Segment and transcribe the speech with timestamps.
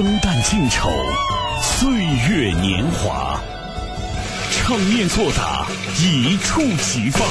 [0.00, 0.88] 生旦净丑，
[1.60, 1.90] 岁
[2.30, 3.40] 月年华，
[4.52, 5.66] 场面作打，
[6.00, 7.26] 一触即发。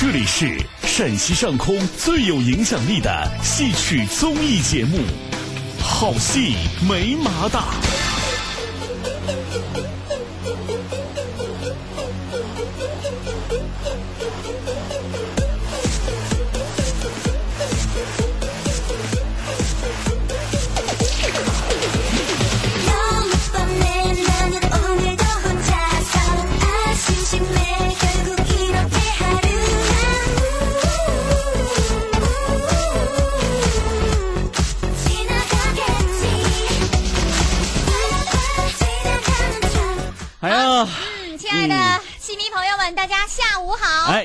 [0.00, 4.98] 这里是陕西上空最有影响力的戏曲综艺节目，
[5.82, 6.54] 《好戏
[6.88, 7.58] 没麻大》。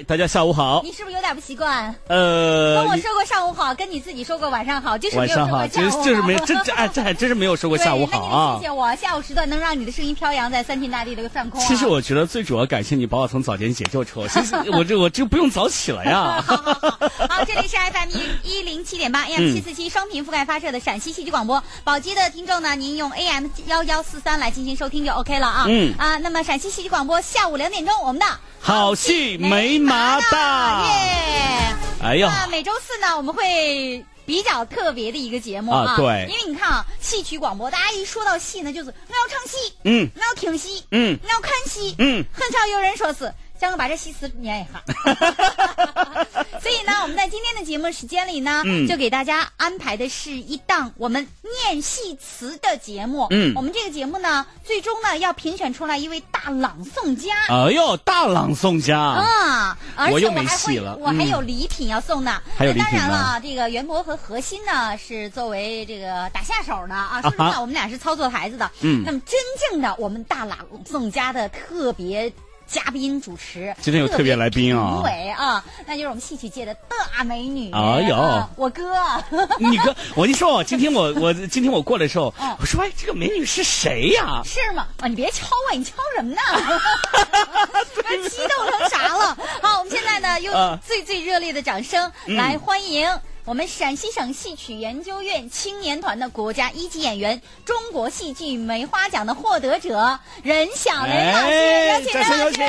[0.01, 0.81] 哎，大家下午好！
[0.83, 1.93] 你是不是有点不习惯？
[2.07, 6.03] 呃，跟我说过上午好，跟你自己说过晚上好，就是没有说过下午好。
[6.03, 8.55] 就是没这这哎，这还真是没有说过下午好啊！
[8.59, 11.61] 谢谢我，下午时段能让你的声音飘扬在三天大地这个上空。
[11.61, 16.43] 其实我觉得最主要感谢你把我从早间解救出来，其实 我这我这不用早起了呀。
[16.45, 18.09] 好好好，好，这里是 FM
[18.43, 21.63] 一一零七点八 AM 七四七双频覆盖发射的陕西戏剧广播。
[21.83, 25.65] 宝鸡的听众呢，您用 AM 幺幺四三来进行收听就 OK 了啊。
[25.67, 28.25] 嗯啊，那么陕西戏剧广播下午两点钟，我们的。
[28.63, 31.75] 好戏没麻大耶！
[32.01, 43.31] 哎呀，那每周四呢，我们会比较特别的一个节目啊，对，因为你看啊，戏曲广播，大家一说到戏呢，就是我要唱戏，嗯，我要听戏，嗯，我要看戏，嗯，很少有人说是。
[43.61, 44.81] 将把这戏词念一下，
[46.59, 53.27] 所以呢，我们在今天的节目时间里呢，就给大家安排的是一档我们念戏词的节目。
[53.29, 57.35] 嗯，我们这个节目呢，最终呢要评选出来一位大朗诵家。
[57.49, 59.77] 哎呦，大朗诵家啊！
[60.09, 62.41] 我又没戏了，我还有礼品要送呢。
[62.57, 67.21] 还有礼品当然了，这个袁博和何欣呢是作为这个打下手的啊。
[67.21, 68.71] 说实话，我们俩是操作台子的。
[68.81, 72.33] 嗯，那么真正的我们大朗诵家的特别。
[72.71, 74.93] 嘉宾主持，今天有特别来宾啊！
[74.93, 77.69] 评委啊，那就是我们戏曲界的大美女。
[77.73, 78.95] 哎呦，我哥，
[79.59, 84.41] 你哥，我跟你说， 今天我我今天我过来的时候，我说哎，这个美女是谁呀？
[84.45, 84.87] 是吗？
[85.01, 86.41] 啊，你别敲我，你敲什么呢？
[88.29, 89.37] 激动成啥了？
[89.61, 93.09] 好，我们现在呢，用最最热烈的掌声来欢迎。
[93.43, 102.59] 我们陕西省戏曲研究院青年团的国家一级演员、中国戏剧梅花奖的获得者任小雷老师，有请任老师。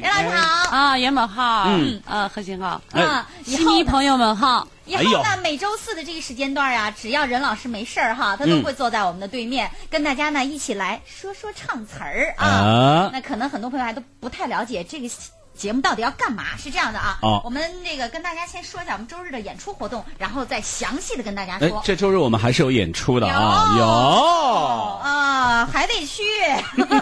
[0.00, 0.76] 任老师好。
[0.76, 4.66] 啊，袁宝好，嗯，啊，何欣好，啊，戏迷朋友们好。
[4.86, 13.10] 以后呢，每周四的这个时间段啊，只要任老师没事儿哈，他都会坐在我们的对面，跟大家呢一起来说说唱词儿啊。
[13.12, 15.10] 那可能很多朋友还都不太了解这个。
[15.58, 16.56] 节目到底要干嘛？
[16.56, 21.82] 是这样的啊，我们那个跟大家先说一下我们周日的演出活动，然后再详细的跟大家说。
[21.84, 26.22] 这周日我们还是有演出的啊，有啊，还得去。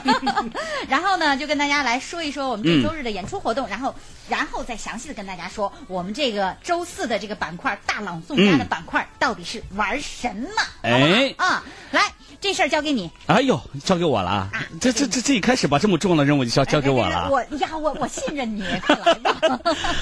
[0.89, 3.95] 然后呢，就跟大家来说一说我们这周日的演出活动，然后，
[4.29, 10.63] 然后再详细的跟大家说我们这个周四的这个板块大朗诵家的板块到底是玩什么？
[10.83, 12.03] 哎啊，来。
[12.47, 13.11] 这事儿交给你。
[13.27, 14.53] 哎呦，交给我了啊！
[14.81, 17.29] 这这这这一开始把这么重要的任务就交交给我了。
[17.29, 19.37] 我呀，我我信任你， 快来吧。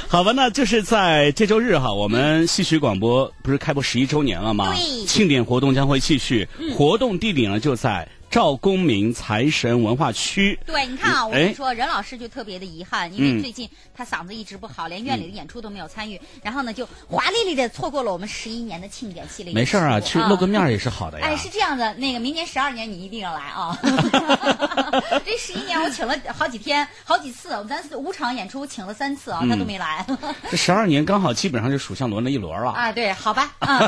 [0.09, 4.75] 好吧，那就是在这周日哈，我们戏曲广播不是开播十一周年了吗？
[4.75, 5.06] 对。
[5.06, 6.47] 庆典活动将会继续，
[6.77, 8.06] 活动地点呢就在。
[8.34, 19.55] 赵公明财神文化区，对，你看啊，我跟你说，任老师就特别的遗憾，因为最近他嗓子一直不好，连院里的演出都没有参与，然后呢，就华丽丽的错过了我们十一年的庆典系列。
[19.55, 21.27] 没事啊，去露个面也是好的呀。
[21.31, 23.78] 哎，是这样的，那个明年十二年你一定要来啊！
[25.25, 30.05] 这十一年我请了好几天，好几次，咱五场演出请了三次啊，他都没来。
[30.51, 32.72] 这十二年刚好基本上就属相轮了一轮了。
[32.72, 33.78] 啊，对，好吧，啊，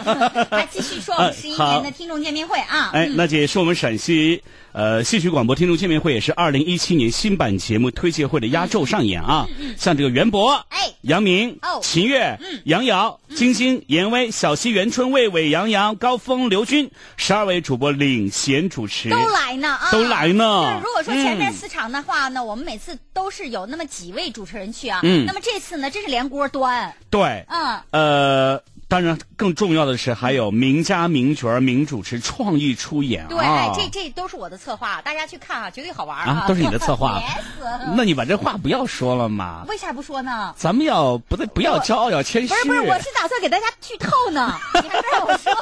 [0.53, 2.93] 来继续说我们十一年的听众见面会啊。
[2.93, 4.36] 哎，那这也是我们陕西。
[4.73, 9.47] 呃，戏曲广播听众见面会也是二零一七年新版节目推介会的压轴上演啊！
[9.77, 20.81] 像这个袁博、哎，杨明、哦，秦月、嗯，杨瑶、金星、严威、小溪、袁春、魏伟、杨洋、高峰、刘军，十二位主播领衔主持，都来呢啊，都来呢。
[20.84, 28.63] 如果说前面四场的话呢，我们每次都是有那么几位主持人去啊，嗯，那么这次呢，这是连锅端，对，嗯，呃。
[28.88, 33.36] 当然，更重要的是还有名家名角名主持创意出演对，
[33.74, 36.44] 这这都是我的策划，大家去看啊，绝对好玩啊！
[36.47, 37.21] 都是你的策划，
[37.97, 39.65] 那你把这话不要说了嘛？
[39.68, 40.54] 为啥不说呢？
[40.56, 42.48] 咱们要不对，不要骄傲，要谦虚。
[42.48, 45.53] 不是不是，我是打算给大家剧透呢， 你还让我说。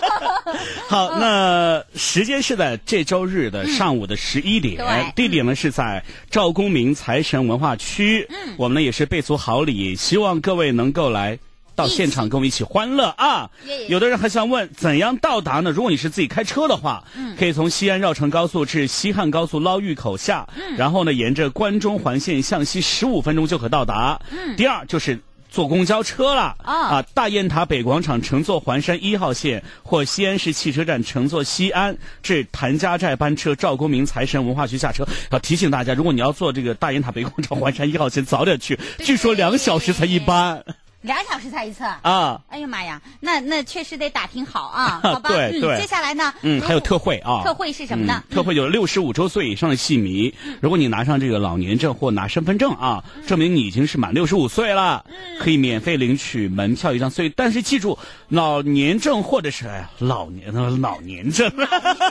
[0.86, 8.26] 好， 那时间是在这周日的上午的十一点，地点呢是在赵公明财神文化区。
[8.28, 11.38] 嗯，我们呢也是备足好礼，希望各位能够来。
[11.74, 13.50] 到现场跟我们一起欢乐啊！
[13.88, 15.70] 有的人还想问，怎样到达呢？
[15.70, 17.04] 如果你是自己开车的话，
[17.38, 24.20] 可以从西安绕城高速至西汉高速捞峪口下，然后呢，沿着关中环线向西十五分钟就可到达。
[24.56, 25.20] 第二就是。
[25.50, 27.00] 坐公交车了啊！
[27.14, 35.06] 大雁塔北广场乘坐环山一号线或西安市汽车站乘坐西安至谭家寨班车赵公明财神文化区下车。
[35.30, 40.60] 要提醒大家，如果你要坐这个大雁塔北广场环山一号线，早点去，据说两小时才一班。
[41.04, 42.40] 两小时才一次啊！
[42.48, 45.28] 哎呀妈呀，那那确实得打听好啊， 好吧？
[45.28, 45.78] 对对。
[45.78, 46.32] 接下来呢？
[46.40, 47.42] 嗯，还有特惠啊！
[47.44, 48.24] 特惠是什么呢？
[48.30, 55.04] 特惠有六十五周岁以上的戏迷，如果你拿上这个老年证或拿身份证啊，证明你已经是满六十五岁了，
[55.38, 57.10] 可以免费领取门票一张。
[57.10, 57.98] 所以，但是记住，
[58.30, 60.50] 老年证或者是老年
[60.80, 61.52] 老年证，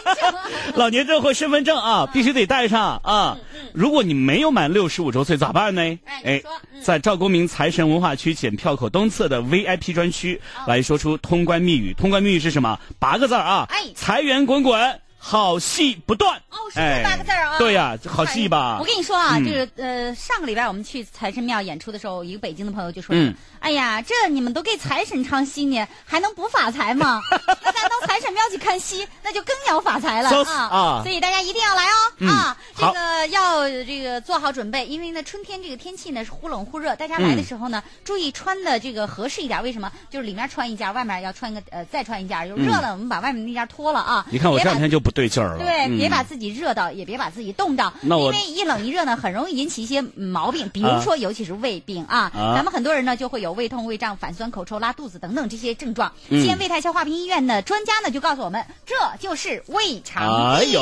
[0.75, 3.35] 老年证或身份证啊，必须得带上啊。
[3.73, 5.81] 如果你没有满六十五周岁咋办呢？
[6.23, 6.39] 哎，
[6.83, 8.82] 在赵公明财神文化区检票口。
[8.89, 12.79] 东侧的 VIP 专区来说出通关密语，通关密语是什么？
[12.99, 13.65] 八个字啊！
[13.69, 14.99] 哎，财源滚滚。
[15.25, 17.57] 好戏不断哦，是这八个字啊！
[17.57, 18.75] 对呀，好戏吧？
[18.77, 27.21] 我跟你说啊，就是呃，上个礼拜我们去财神庙演出的时候，一个北京的朋友就说：“嗯，哎呀，这你们都给财神唱戏呢，还能不发财吗？
[27.31, 30.67] 那咱到财神庙去看戏，那就更要发财了啊！
[30.67, 32.57] 啊，所以大家一定要来哦啊！
[32.75, 39.63] 这个要这个做好准备，因为呢，春天这个天气呢是忽冷忽热，大家来的时候呢，注意穿的这个合适一点。
[39.63, 39.89] 为什么？
[40.09, 42.33] 就是里面穿一件，外面要穿一个呃，再穿一件。
[42.49, 44.25] 就热了，我们把外面那件脱了啊！
[44.29, 45.12] 你看我这两天就不。
[45.13, 52.31] 对劲儿了，对，别把自己热到，也别把自己冻到，因为一冷一热呢，很容易引起一些毛病，比如说，尤其是胃病啊。
[52.33, 56.11] 咱们很多人呢，就会有胃痛、胃胀、反酸、口臭、拉肚子等等这些症状。
[56.29, 60.81] 西安胃泰消化病医院的专家呢，就告诉我们，这就是胃肠病。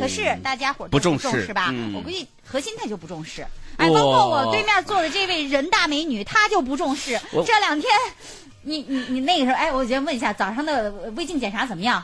[0.00, 1.72] 可是大家伙不重视吧？
[1.94, 3.46] 我估计核心他就不重视。
[3.76, 7.20] 哎，包括我对面坐的这位人大美女，她就不重视。
[7.44, 7.92] 这两天，
[8.62, 12.02] 你你你那个时候，哎，我先问一下，早上的胃镜检查怎么样？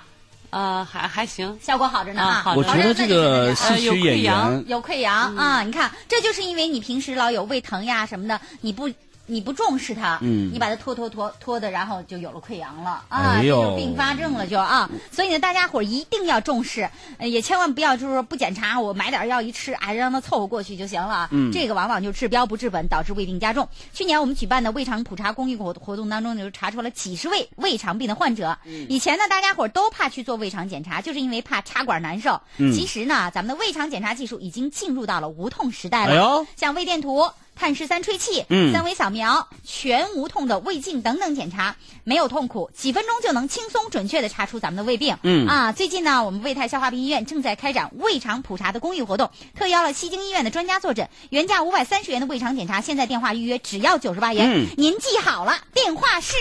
[0.53, 2.55] 呃，还还行，效果好着呢啊！
[2.55, 8.89] 我觉得这个戏曲演员有溃疡啊，你看，这就是因为你平时老有胃疼呀什么的，你不。
[9.27, 14.91] 你不重视它，嗯，你把它拖拖拖拖的，然后就有了溃疡了啊，这就并发症了就啊。
[15.11, 16.91] 所以呢，大家伙一定要重视，
[17.21, 21.29] 也千万不要就是说不检查，我买点药一吃，哎，让它凑合过去就行了。
[21.31, 23.69] 嗯，这个往往就治标不治本，导致胃病加重。
[23.93, 28.59] 去年我们举办的胃肠普查公益活活动当中，就查出了几十位胃肠病的患者。
[28.89, 32.41] 以前呢，大家伙都怕去做胃肠检查，就是因为怕插管难受。
[32.57, 37.31] 其实呢，咱们的胃肠检查技术已经进入到了无痛时代了，像胃电图。
[37.55, 45.17] 碳十三吹气、三维扫描、全无痛的胃镜等等检查，没有痛苦，几分钟就能轻松准确的查出咱们的胃病。
[45.23, 54.67] 嗯啊，最近呢，我们胃泰消化病医院正在开展胃肠普查的公益活动，特邀了西京医院的专家坐诊，原价五百三十元的胃肠检查，现在电话预约只要九十八元。
[54.77, 56.35] 您记好了，电话是。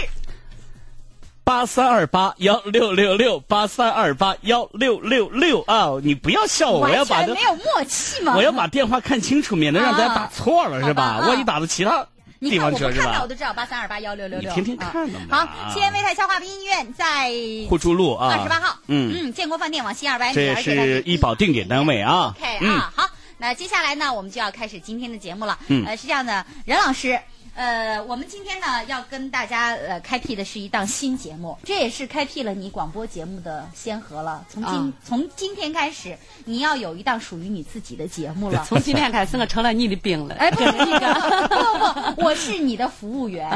[1.51, 5.99] 八三二八幺六六六八三二八幺六六六啊！
[6.01, 8.33] 你不要笑我，我要把这没有默契吗？
[8.37, 11.19] 我要把电话看清楚，免得让大家打错了，是吧？
[11.27, 12.07] 万一打到其他
[12.39, 13.19] 地方去是吧？
[13.21, 14.49] 我都知道八三二八幺六六六。
[14.53, 17.29] 天天看的好，西安威泰消化病医院在
[17.67, 18.79] 互助路啊，二十八号。
[18.87, 20.35] 嗯嗯，建国饭店往西二百米。
[20.35, 22.33] 这是医保定点单位啊。
[22.37, 25.59] OK 啊，好，那接下来呢，我们就要开始今天的节目了。
[25.67, 27.19] 嗯，呃，是这样的，任老师。
[27.53, 34.45] 呃，我们今天呢要跟大家呃开辟的是一档新节目，这也是开辟了你广播节目的先河了。
[34.49, 38.63] 从今从今天开始，你要有一档属于你自己的节目了。
[38.67, 40.35] 从今天开始，我成了你的兵了。
[40.35, 43.49] 哎，不是 那个，不不，我是你的服务员，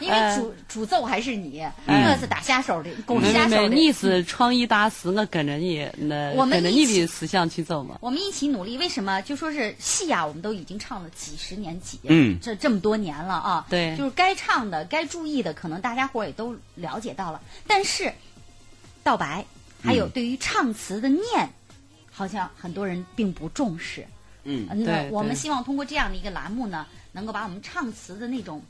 [0.00, 3.68] 因为主主奏还是你，我是打下手的，拱下手的。
[3.68, 7.98] 你是创意大师，我跟着你，那跟着你的思想去走嘛。
[8.00, 9.20] 我们一起努力，为什么？
[9.22, 13.11] 就说是戏啊，我们都已经唱了几十年几，嗯，这这么多年。
[13.20, 17.40] 了啊，对，就是该唱的、该注意的，可能大家伙也都了解到了。
[17.66, 18.12] 但是，
[19.02, 19.44] 道白
[19.82, 21.50] 还有对于唱词的念，
[22.10, 24.06] 好像很多人并不重视。
[24.44, 25.10] 嗯，对。
[25.10, 28.62] 我们希望通过这样的一个栏目呢，能够把我们唱词的那种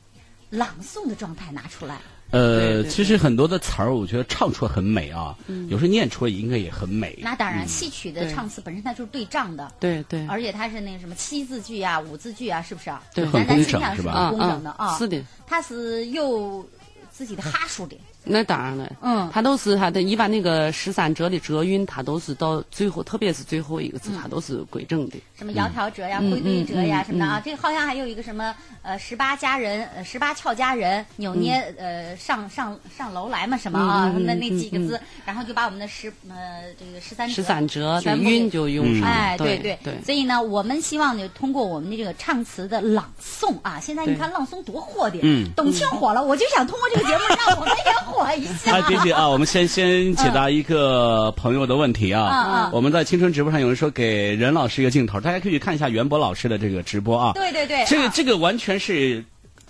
[0.49, 1.99] 朗诵的状态拿出来。
[2.33, 5.37] 呃，其实很多的词儿，我觉得唱出来很美啊，
[5.69, 7.17] 有时候念出来应该也很美。
[7.21, 13.03] 那当然，戏曲的唱词本身它就是对仗的，对对，而且它是那个什么七字句啊、五字句啊，是不是啊？
[13.13, 14.31] 对，很工整是吧？
[14.31, 15.23] 工整的啊，是的。
[15.45, 16.67] 它是有
[17.11, 17.95] 自己的哈数的。
[18.25, 25.17] 那当然了，嗯，他都是他的一般那个十三折的折韵，他都是到最后，特别是最后一个字，他都是规整的。
[25.37, 27.41] 什么窈窕折呀，汇对折呀，什么的啊？
[27.43, 34.13] 这个好像还有一个什么呃，十八佳人，呃，十八俏佳人，扭捏呃，上上上楼来嘛，什么啊？
[34.17, 39.07] 那那几个字，然后就把我们的十呃这个十三十三折的韵就用上。
[39.07, 40.01] 哎，对对对。
[40.05, 45.19] 所以呢，我们希望呢，通过我们的这个唱词的朗诵啊，现在你看朗诵多火的，
[45.55, 48.81] 董卿火了，我就想通过这个节目让我们也火一下。
[48.87, 52.69] 谢谢啊，我们先先解答一个朋友的问题啊。
[52.71, 57.33] 我们在青春直播上有人说给任老师一个镜头，大家可以看一下袁博老师的这个直播啊。
[57.33, 59.23] 对对对，这个这个完全是。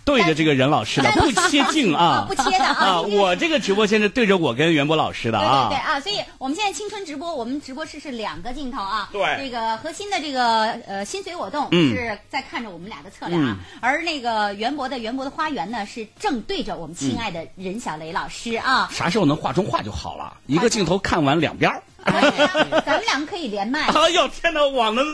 [0.06, 3.02] 对着这个任老师的不切镜啊，不切的啊！
[3.02, 5.70] 我这个直播间是对着我跟袁博老师的啊。
[5.70, 6.00] 对对对啊！
[6.00, 9.10] 所以我们现在青春直播，我们直播室是两个镜头啊。
[9.12, 9.38] 对。
[9.38, 18.90] 这个核心的这个呃心随我动是在看着我们俩的侧脸啊，而那个袁博的袁博的花园呢是正对着我们亲爱的任小雷老师啊。
[18.92, 21.82] 啥时候能画中画就好了，一个镜头看完两边儿。
[22.86, 23.88] 咱们两个可以连麦。
[23.96, 25.06] 哎呦天哪，网能。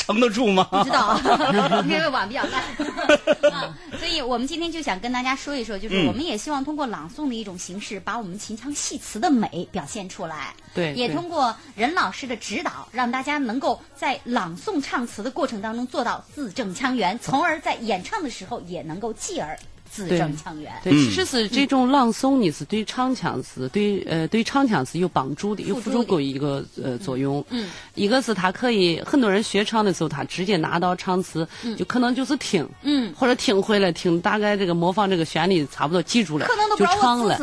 [0.00, 0.66] 撑得住吗？
[0.70, 1.20] 不知道，
[1.84, 2.62] 因为网比较烂
[3.52, 10.54] 啊，所以我们今天就想跟大家说一说，就是我们也希望通过朗诵的一种形式，把我们秦腔戏词的美表现出来。
[10.74, 19.58] 对，也通过任老师的指导，让大家能够在朗诵唱词的过程当中做到字正腔圆，从而在演唱的时候也能够继而。
[19.90, 20.72] 字正腔圆。
[20.84, 27.44] 对，其实是这种朗诵，你是对唱腔是对呃对唱腔是有帮助的，有辅助过一个呃作用。
[27.50, 36.46] 嗯，一个是他可以很多人学唱的时候，他直接拿到唱词，就可能就是听，嗯，或者听会了听大概这个模仿这个旋律差不多记住了，
[36.78, 37.36] 就唱了。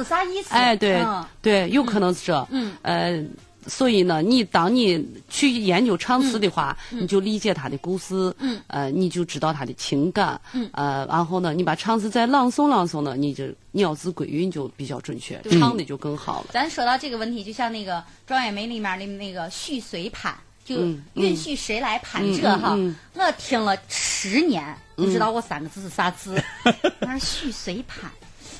[0.49, 1.03] 哎，对
[1.41, 2.47] 对，有可能是这。
[2.51, 3.23] 嗯，呃。
[3.67, 8.33] 所以呢，你当你去研究唱词的话，你就理解他的故事，
[8.67, 10.39] 呃，你就知道他的情感，
[10.71, 16.47] 呃，然后呢，你把唱词再朗诵朗诵呢，你就咬字归韵就比较准确，唱的就更好了。
[16.51, 20.33] 咱说到这个问题，就像那个《庄月梅》里面的那个续随盘，
[20.63, 20.75] 就
[21.13, 22.77] 韵序谁来盘这哈？
[23.13, 26.41] 我听了十年，不知道我三个字是啥字，
[26.99, 28.09] 那序随盘。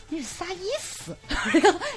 [0.10, 1.16] 那是啥意思？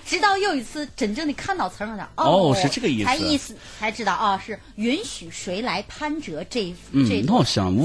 [0.05, 6.75] 直到有一次真正的看到词儿了，哦，是这个意思，才意思才知道啊，是允许谁来攀折这
[7.09, 7.23] 这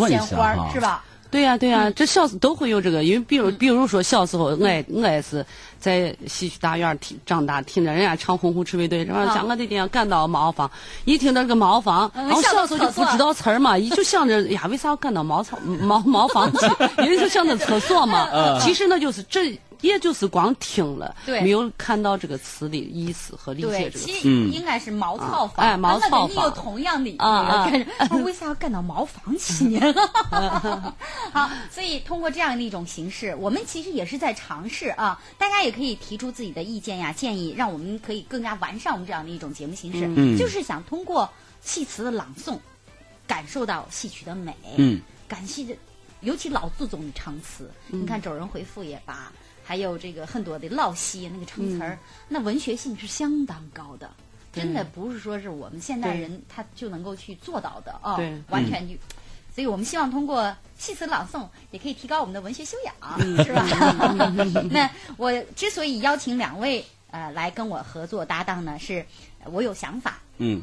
[0.08, 1.04] 鲜花是吧？
[1.32, 4.58] 对呀对呀，这小时都会有这个，因为比如比如说小时候，我
[4.90, 5.46] 我也是
[5.80, 10.70] 在戏曲大院听长大，听着人家唱《洪湖赤卫队》，然后想我的天，赶到茅房，
[11.04, 16.66] 一听到这个茅房，然后小时候就不知道词儿嘛，就想着 呀，为啥要赶到茅草茅茅房去？
[17.04, 18.60] 因为就想着厕所嘛。
[18.62, 19.60] 其实那就是这。
[19.86, 24.30] 也就是光听了，没有看到这个词的意思和理解这个词。
[24.30, 25.66] 应该是茅草房。
[25.66, 26.46] 哎，茅草房。
[26.46, 28.18] 有同样的啊啊！
[28.24, 29.94] 为啥要干到茅房去呢？
[31.32, 35.22] 好，所以通过这样的一种形式，我们其实也是在尝试啊。
[35.38, 40.08] 大家也可以提出自己的意见呀、建议，让我们可以更加完善我们这样的一种节目形式。
[40.08, 40.38] 嗯。
[40.38, 41.30] 就是想通过
[41.62, 42.58] 戏词的朗诵，
[43.28, 44.56] 感受到戏曲的美。
[44.78, 45.00] 嗯。
[45.28, 45.76] 感谢的，
[46.22, 49.32] 尤其老祖宗的唱词，你看《周人回复》也罢。
[49.68, 51.98] 还有这个很多的老戏，那个唱词儿，
[52.30, 54.08] 那文学性是相当高的，
[54.54, 58.20] 真的不是说是我们现代人他就能够去做到的啊，
[58.50, 58.94] 完全就，
[59.56, 63.66] 所以我们希望通过戏词朗诵，也可以提高我们的文学修养，是吧？
[64.70, 69.04] 那我之所以邀请两位呃来跟我合作搭档呢，是
[69.46, 70.62] 我有想法，嗯，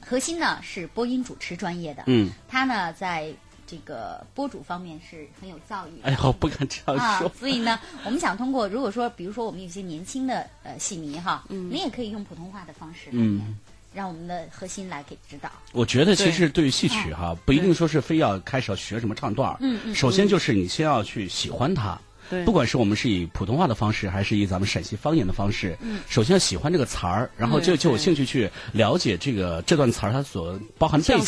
[0.00, 3.34] 核心呢是播音主持专业的，嗯，他呢在。
[3.66, 5.90] 这个播主方面是很有造诣。
[6.02, 7.30] 哎呀，不敢这样说。
[7.38, 13.56] 所以呢，我们想通过，如果说，比如说我们有些年轻的呃戏迷哈，嗯，你也可以用普通话的方式，嗯，
[13.92, 15.50] 让我们的核心来给指导。
[15.72, 21.98] 我觉得其实对于戏曲哈，不一定说是非要开始要学什么唱段儿，嗯嗯，首先就是你先要去喜欢它。
[22.44, 25.76] 不管是我们是以普通话的方式，还是以咱们陕西方言的方式，
[26.08, 31.22] 首先要喜欢这个词儿，然后就就有兴趣去了解这个这段词儿它所包含的背景。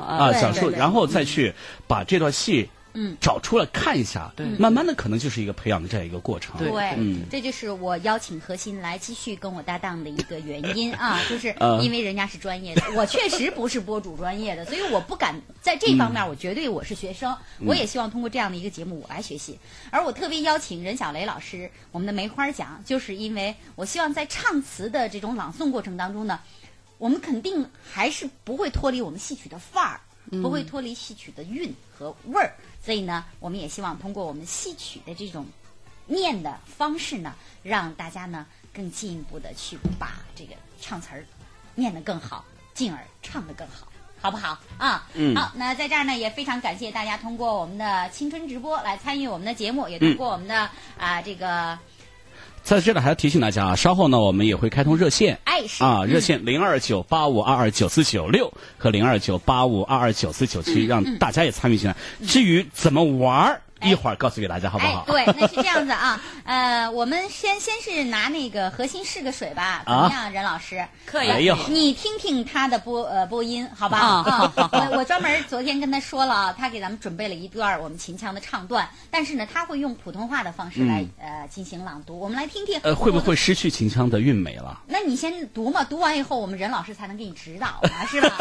[0.00, 1.52] 啊，讲述，然后再去
[1.86, 2.68] 把这段戏。
[2.94, 6.56] 嗯，找出来看一下，对，慢慢的可能就是一个培养的这样一个过程。
[6.58, 17.36] 对，嗯，这就是我邀请何鑫来继续跟我搭档的一个原因啊， 就是因为人家是专业的， 我确实不是播主专业的，所以我不敢在这方面，我绝对我是学生，
[17.66, 19.58] 我也希望通过这样的一个节目我来学习。
[19.90, 26.38] 而我特别邀请任小雷老师，我们的梅花奖，就是因为我希望在唱词的这种朗诵过程当中呢，
[26.98, 30.00] 我们肯定还是不会脱离我们戏曲的范儿。
[30.42, 35.46] 不会脱离戏曲的韵和味儿，所以呢，我们也希望通过我们戏曲的这种
[36.06, 41.24] 念的方式呢，让大家呢更进一步的去把这个唱词儿
[41.74, 43.88] 念得更好，进而唱得更好，
[44.20, 45.08] 好不好啊？
[45.14, 45.34] 嗯。
[45.34, 51.78] 好，那在这儿呢，也非常感谢大家通过我们的青春直播来参与我们的节目，也通过我们的啊这个。
[52.64, 61.94] 在这里还要提醒大家啊，稍后呢我们也会开通热线，哎是啊，热线零二九八五二二九四九六和零二九八五二二九四九七，让大家也参与进来。
[62.26, 63.60] 至于怎么玩儿？
[63.84, 65.04] 一会儿告诉给大家好不好？
[65.06, 66.20] 对，那是这样子啊。
[66.44, 70.86] 呃，我们先先是拿那个核心试个水吧，怎么样，任老师？
[71.06, 71.52] 可以。
[71.68, 73.98] 你听听他的播呃播音，好吧？
[73.98, 82.80] 啊， 我我专门昨天跟他说了，他给咱们准备了一段我们秦腔的唱段，但是呢，他会用普通话的方式来呃进行朗读，我们来听听。
[82.82, 84.80] 呃，会不会失去秦腔的韵美了？
[84.86, 88.36] 那你先读嘛，读完以后，我们任老师才能给你指导啊， 是吧？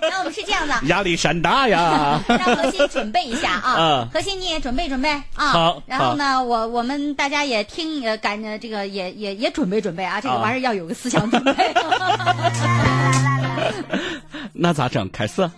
[0.00, 0.86] 那我们是这样子。
[0.86, 2.20] 压力山大呀！
[2.28, 5.48] 让核心准备一下啊，核心你也准备准备啊。
[5.48, 11.52] 好，然后呢，我我们大家也听呃，赶着这个也也也准备准备啊，这个玩意儿要有个思想准备。
[14.52, 15.08] 那咋整？
[15.10, 15.50] 凯瑟。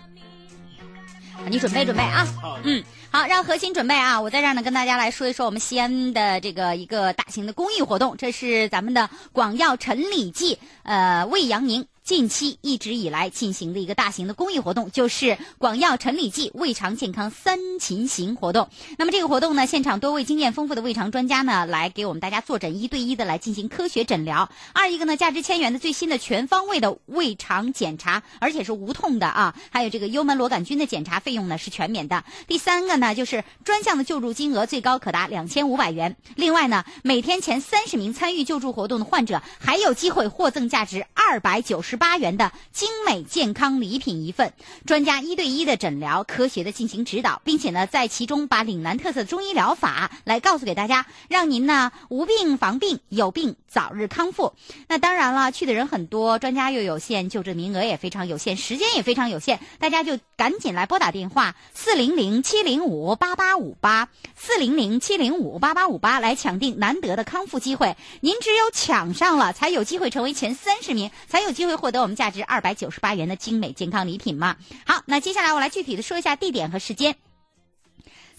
[1.49, 2.27] 你准备准备啊。
[2.65, 4.21] 嗯，好，让核心准备啊。
[4.21, 11.87] 我在这儿呢，跟大家来说一说我们西安的这个一个大型的公益活动，这是咱们的广药陈李济呃魏阳明。
[12.09, 18.71] 近期一直以来进行的一个大型的公益活动，就是广药陈李济胃肠健康三秦行活动。
[18.97, 24.49] 那么这个活动呢，现场多位经验丰富的胃肠专家呢，来给我们大家坐诊，一对一的来进行科学诊疗。
[24.73, 29.55] 二一个呢，价值千元的最新的全方位的胃肠检查，而且是无痛的啊。
[29.69, 32.25] 还有这个幽门螺杆菌的检查费用呢是全免的。
[32.47, 36.17] 第三个呢，就是专项的救助金额最高可达两千五百元。
[36.37, 41.98] 另外呢，每天前三十名参与救助活动的患者还有机会获赠价值二百九十。
[41.99, 44.53] 八元的精美健康礼品一份，
[44.87, 54.55] 专家一对一的诊疗，科学的进行指导，并且呢，在其中把岭南特色中医疗法来告诉给大家，让您呢无病防病，有病早日康复。
[54.87, 67.97] 那当然了，去的人很多，专家又有限，就诊名额也非常有限，时间也非常有限，大家就赶紧来拨打电话四零零七零五八八五八四零零七零五八八五八来抢定难得的康复机会。
[68.21, 71.88] 您只有抢上了，才有机会成为前三十名，才有机会获。
[71.89, 74.59] 获得我们价值二百九十八元的精美健康礼品吗？
[74.85, 77.17] 好，那接下来我来具体的说一下地点和时间。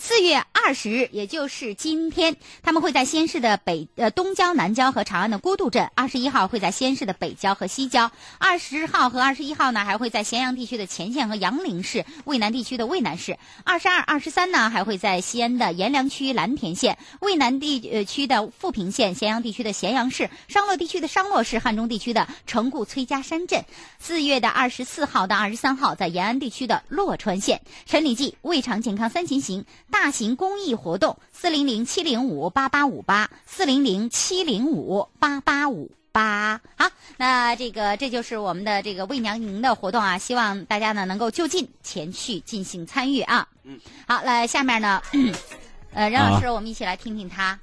[0.01, 13.33] 四月二十日，也就是今天，他们会在西安市的北呃东郊、南郊和长安的孤渡镇；二十一号会在西安市的北郊和西郊；二十号和二十一号呢，还会在咸阳地区的乾县和杨陵市；渭南地区的渭南市；
[13.65, 23.65] 二十二、二十三呢，还会在西安的阎良区蓝田县、渭南地呃区的富平县、咸阳地区的咸阳市、商洛地区的商洛市、汉中地区的城固崔家山镇。
[23.99, 27.61] 四月的二十四号到二十三号，在延安地区的洛川县。
[27.85, 29.65] 陈李记胃肠健康三秦行。
[29.91, 36.59] 大型公益活动，四零零七零五八八五八，四零零七零五八八五八。
[36.77, 43.47] 好，那这个这就是我们的这个为娘营的活动啊，希望大家呢能够就近前去进行参与啊。
[43.63, 45.01] 嗯，好，来下面呢，
[45.93, 47.59] 呃，任老师，我们一起来听听他。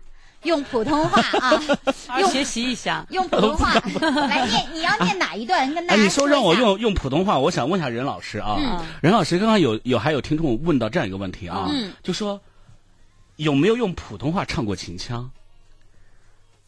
[0.47, 1.61] 用普通话啊，
[2.21, 3.75] 用学习一下，用普通话
[4.29, 4.67] 来念。
[4.73, 5.73] 你要念哪一段？
[5.75, 8.57] 跟大家你说让我用用普通话，我想问一下任老师啊。
[9.03, 11.69] 任老师刚刚有有还有听众问到这样一个问题啊，
[12.03, 12.41] 就说
[13.37, 15.31] 有没有用普通话唱过秦腔？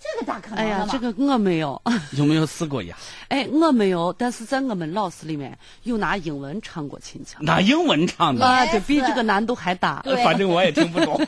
[0.00, 0.64] 这个咋可能？
[0.64, 1.80] 哎呀，这个我没有。
[2.16, 2.96] 有没有试过呀？
[3.28, 7.44] 哎，我没有，但是在我们老师里面有拿英文唱过秦腔。
[7.44, 10.02] 拿英文唱的啊，这比这个难度还大。
[10.24, 11.20] 反正我也听不懂。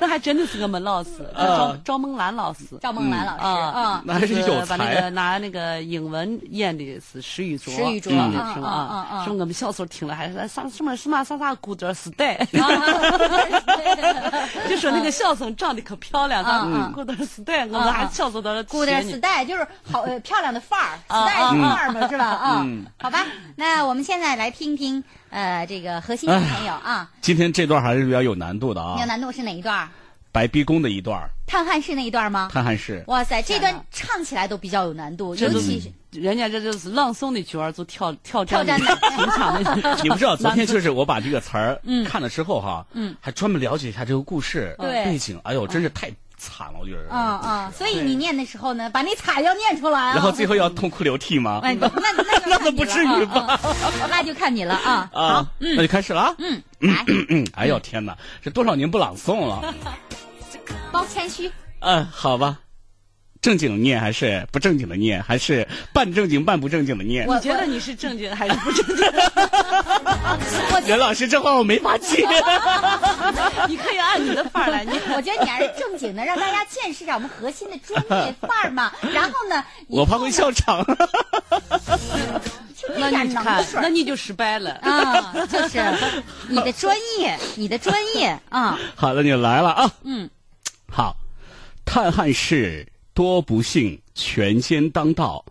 [0.00, 2.64] 那还真的是我们老师，赵赵梦兰老师。
[2.80, 8.18] 赵梦兰老师啊，那是有把那个拿那个英文演的是石玉卓，石玉卓是
[8.60, 9.22] 吧？
[9.24, 12.36] 是我们小时候听了还是啥什么什么啥啥古德时代，
[14.68, 16.95] 就说那个小生长得可漂亮，嗯。
[16.96, 22.24] 古德时代，我们还小时候都古德时代就是好漂亮的范儿，时代范儿嘛，是吧？
[22.24, 22.66] 啊，
[22.98, 27.10] 好吧，那我们现在来听听呃这个核心的朋友啊。
[27.20, 28.96] 今天这段还是比较有难度的啊。
[28.98, 29.86] 有难度是哪一段？
[30.32, 31.22] 白逼宫的一段。
[31.46, 32.48] 探汉室那一段吗？
[32.50, 33.04] 探汉室。
[33.08, 39.98] 哇塞，这段唱起来都比较有难度，尤其是人家这就是朗诵的曲儿，就跳跳跳战的，挺强的。
[40.02, 45.38] 你不知道，昨天就是我把这个词儿看了之后哈，嗯，还专门了解一下这个故事背景。
[45.44, 46.10] 哎呦，真是太。
[46.46, 47.06] 惨了，我觉得。
[47.10, 50.12] 嗯嗯，所以你念的时候呢，把那惨要念出来。
[50.14, 51.60] 然后最后要痛哭流涕吗？
[51.64, 51.88] 那那
[52.46, 53.58] 那那不至于吧？
[54.08, 55.10] 那就看你了 啊。
[55.12, 56.34] 好，那就开始了。
[56.38, 57.04] 嗯，来。
[57.54, 59.74] 哎呦天哪，这多少年不朗诵了？
[60.92, 61.50] 包谦虚。
[61.80, 62.58] 嗯，好吧。
[63.42, 67.26] 正经念还是不正经的念，还是半正经半不正经的念？
[67.28, 68.96] 我觉得你是正经还是不正经？
[70.86, 72.26] 任老师，这话我没法接。
[73.68, 74.98] 你可以按你的范儿来你。
[75.14, 78.92] 我觉得你还是正经的，让大家见识一下我们核心的专业范儿嘛。
[79.12, 80.84] 然后呢， 我怕会笑场。
[82.96, 85.32] 那你看，那你就失败了啊！
[85.46, 85.82] 就是
[86.48, 88.78] 你的专业， 你的专业啊。
[88.94, 89.90] 好的，你来了啊。
[90.04, 90.28] 嗯，
[90.90, 91.16] 好。
[91.84, 95.44] 叹汉室多不幸，权奸当道。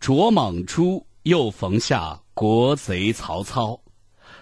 [0.00, 3.80] 卓莽珠又逢下国贼曹操。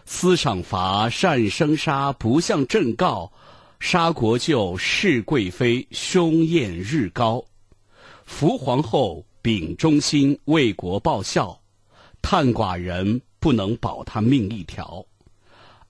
[0.04, 3.30] 私赏罚善生杀，不向朕告。
[3.78, 7.44] 杀国舅，弑贵妃，凶焰日高。
[8.24, 11.60] 扶皇后，秉忠心，为国报效。
[12.22, 15.04] 叹寡人不能保他命一条。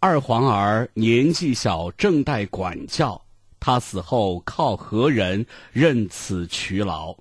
[0.01, 3.21] 二皇儿年纪小，正待管教。
[3.61, 7.15] 他死后靠何人任此劬劳？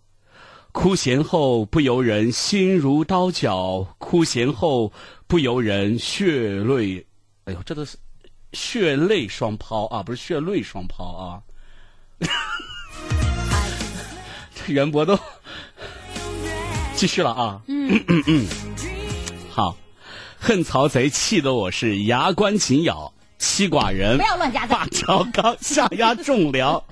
[0.72, 4.92] 哭弦后不由人心如刀绞，哭弦后
[5.28, 7.06] 不由人血泪。
[7.46, 7.98] 哎呦，这都是
[8.54, 11.42] 血泪双抛啊，不是血泪双抛啊！
[14.56, 15.18] 这袁博都
[16.96, 17.62] 继续了啊。
[17.68, 18.48] 嗯嗯嗯，
[19.50, 19.76] 好。
[20.44, 23.14] 恨曹贼，气得我是牙关紧咬。
[23.38, 26.84] 妻寡人不要乱加把条纲下压重粮。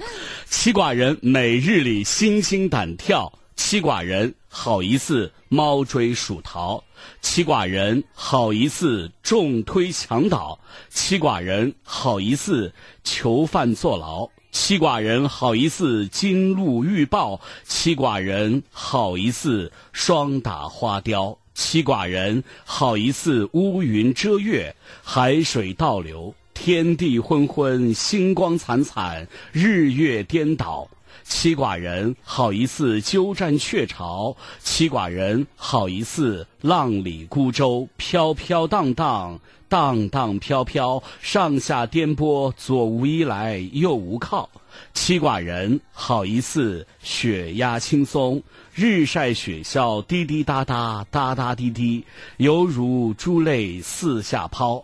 [0.46, 3.32] 妻寡人每日里心惊胆跳。
[3.62, 6.82] 妻寡人好一次猫追鼠逃。
[7.22, 10.58] 妻寡人好一次重推墙倒。
[10.88, 14.30] 妻寡人好一次囚犯坐牢。
[14.52, 17.41] 妻寡人好一次金鹿欲报。
[17.65, 21.38] 妻寡人好一次霜打花雕。
[21.54, 30.89] 妻寡人好一似乌云遮月，海水倒流，天地昏昏，星光惨惨，日月颠倒。
[31.30, 39.39] 妻寡人好一似鸠占鹊巢，妻寡人好一似浪里孤舟，飘飘荡荡，
[39.70, 44.50] 荡荡飘飘，上下颠簸，左无依来，右无靠。
[44.94, 48.42] 妻寡人好一似雪压青松。
[48.74, 52.04] 日晒雪消，滴滴答答，答答滴滴，
[52.38, 54.84] 犹如珠泪四下抛。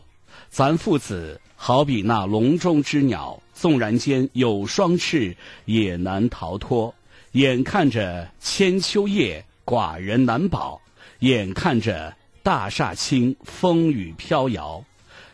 [0.50, 6.94] 咱父子好比那笼中之鸟，纵然间有双翅，也难逃脱。
[7.32, 10.80] 眼看着千秋夜，寡人难保；
[11.20, 14.84] 眼看着大厦倾，风雨飘摇。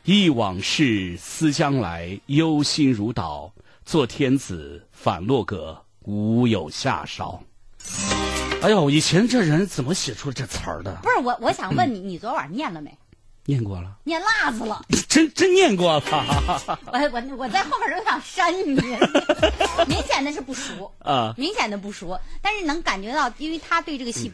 [0.05, 3.51] 忆往事，思将来，忧心如岛。
[3.83, 7.43] 做天子，反落个无有下梢。
[8.61, 10.95] 哎呦，以前这人怎么写出这词儿的？
[11.01, 12.95] 不是我，我想问你，你昨晚念了没？
[13.45, 13.97] 念过了。
[14.03, 14.81] 念辣子了。
[15.07, 16.01] 真真念过 了。
[16.91, 18.75] 我我我在后边都想扇你，
[19.87, 24.31] 明显的是不熟啊，明显的不熟，但是能感觉到，因为他对这个戏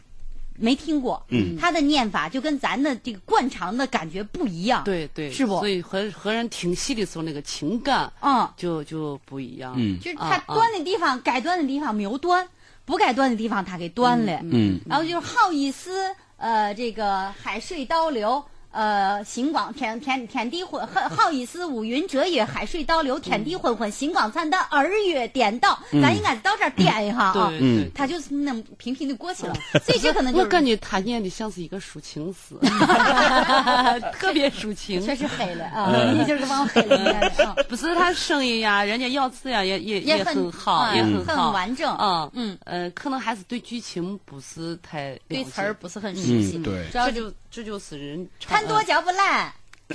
[0.60, 5.58] 没听过，嗯，他的念法就跟咱的这个惯常的感觉不一样，对对，是不？
[5.60, 12.48] 所以和和人听戏的时候那个情感，嗯，就就不一样，嗯，就是他端的地方，该端的地方没有端。
[12.86, 14.40] 不该端的地方，他给端了。
[14.44, 18.42] 嗯，然后就是好意思，呃，这个海水倒流。
[18.78, 25.80] 呃，星光天天天地昏，好意思乌云遮月，海水倒流，天地昏昏，星光灿烂，二月颠倒。
[25.94, 27.52] 咱应该到这儿颠一下啊，
[27.96, 29.56] 他就是那么平平的过去了。
[29.84, 32.54] 所以 这可能就我感觉他念的像是一个抒情诗，
[34.14, 37.66] 特别抒情，确实黑了啊，你就是往黑了念的。
[37.68, 41.98] 不是他声音呀，人家咬字呀，也也也很好，也很完整。
[42.00, 47.34] 嗯嗯呃，可能还是对剧情不是太对词儿不是很熟悉，对，主要就。
[47.50, 49.52] 这就是人贪多嚼不烂，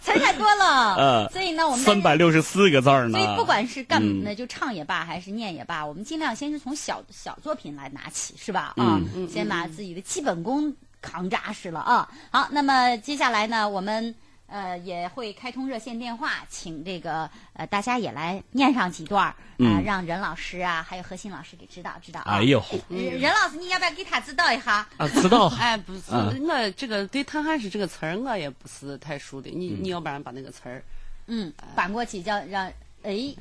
[0.00, 1.28] 词儿太多了。
[1.32, 3.18] 所以呢，我们三百六十四个字儿呢。
[3.18, 8.74] 所以不管是干那就唱也罢，还是念也罢，我们尽量先是从小小作品来拿起，是吧？
[8.76, 9.00] 啊，
[9.32, 12.08] 先把自己的基本功扛扎实了啊。
[12.30, 14.14] 好，那么接下来呢，我们。
[14.50, 22.32] 呃，也会开通热线电话，请这个呃大家也来念上几段啊，让任老师啊，还有何欣老师给指导指导啊。
[22.38, 24.86] 哎呦，任老师，你要不要给他指导一下？
[24.96, 25.46] 啊，指导。
[25.56, 29.48] 哎，不是，我这个对唐汉诗这个词儿，我也不是太熟的。
[29.50, 30.82] 你你要不然把那个词儿，
[31.26, 32.66] 嗯，搬过去，叫让
[33.04, 33.34] 哎，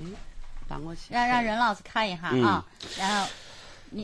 [0.67, 2.63] 搬过去，让让任老师看一下啊，
[2.97, 3.27] 然后。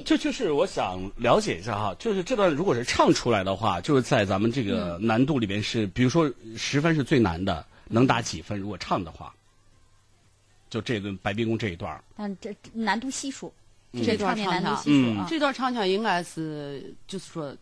[0.06, 8.60] 这就是我想了解一下哈，就是这段如果是唱出来的话，就是在咱们这个难度里边是，比如说十分是最难的，能打几分？
[8.60, 9.34] 如果唱的话，
[10.69, 13.54] 就这段白冰宫这一段嗯，这难度系数，
[14.04, 17.56] 这段唱腔，嗯，这段唱腔应该是就是说，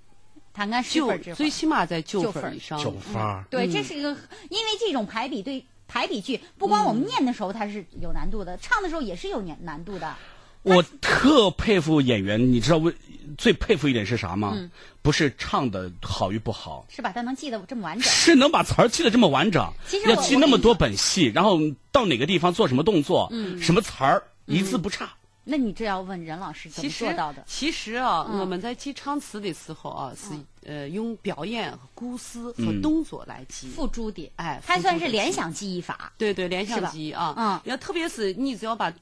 [0.53, 2.79] 他按十分最起码在九分以上。
[2.79, 3.21] 九分。
[3.49, 4.09] 对，这是一个，
[4.49, 10.15] 因为这种排比对排比句，不光我们念的时候它是有难度的，唱的时候也是有难难度的。
[10.63, 12.93] 我特佩服演员，你知道为
[13.37, 14.57] 最佩服一点是啥吗？
[15.01, 19.69] 不是唱的好与不好，是把它能记得这么完整，是能把词儿记得这么完整。
[20.07, 21.59] 要记那么多本戏，然后
[21.91, 23.29] 到哪个地方做什么动作，
[23.61, 25.11] 什么词儿一字不差。
[25.43, 27.43] 那你这要问任老师怎么做到的？
[27.45, 30.29] 其实啊，我们在记唱词的时候啊，是
[30.65, 36.13] 呃用表演、故事和动作来记，付诸的，哎，还算是联想记忆法。
[36.17, 38.93] 对对，联想记忆啊，嗯，要特别是你只要把。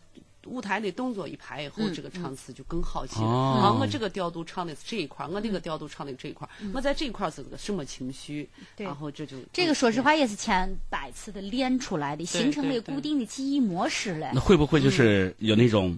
[0.46, 3.24] 舞台的动作一排以后，这个唱词就更好听。
[3.24, 8.50] 啊，我这个调度唱的是这一块，我那个调度唱的这一块，我在这一块是个什么情绪？
[8.78, 14.32] 然后这就这个说实话也是千百次的练出来的，形成了固定的记忆模式了。
[14.34, 15.98] 那会不会就是有那种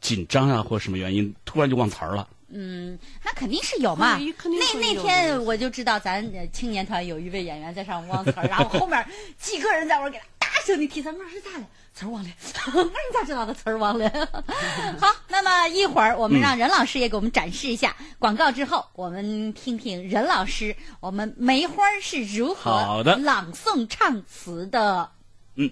[0.00, 2.28] 紧张啊，或什么原因，突然就忘词儿了？
[2.50, 4.18] 嗯，那肯定是有嘛。
[4.18, 9.06] 那那天我就知道，咱青年团有一位演员在上忘词儿，然后后面
[9.38, 10.37] 几个人在我给他
[10.68, 11.66] 大声的提词，我说是咋了？
[11.94, 12.28] 词儿忘了。
[12.74, 14.10] 那你咋知道的词儿忘了？
[15.00, 17.96] 好，那么一会儿我们让任老师也给我们展示一下。
[18.18, 25.10] 广告之后，我们听听任老师，我们梅花是如何朗诵唱词的。
[25.54, 25.70] 嗯。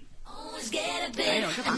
[1.15, 1.77] 没有是吧？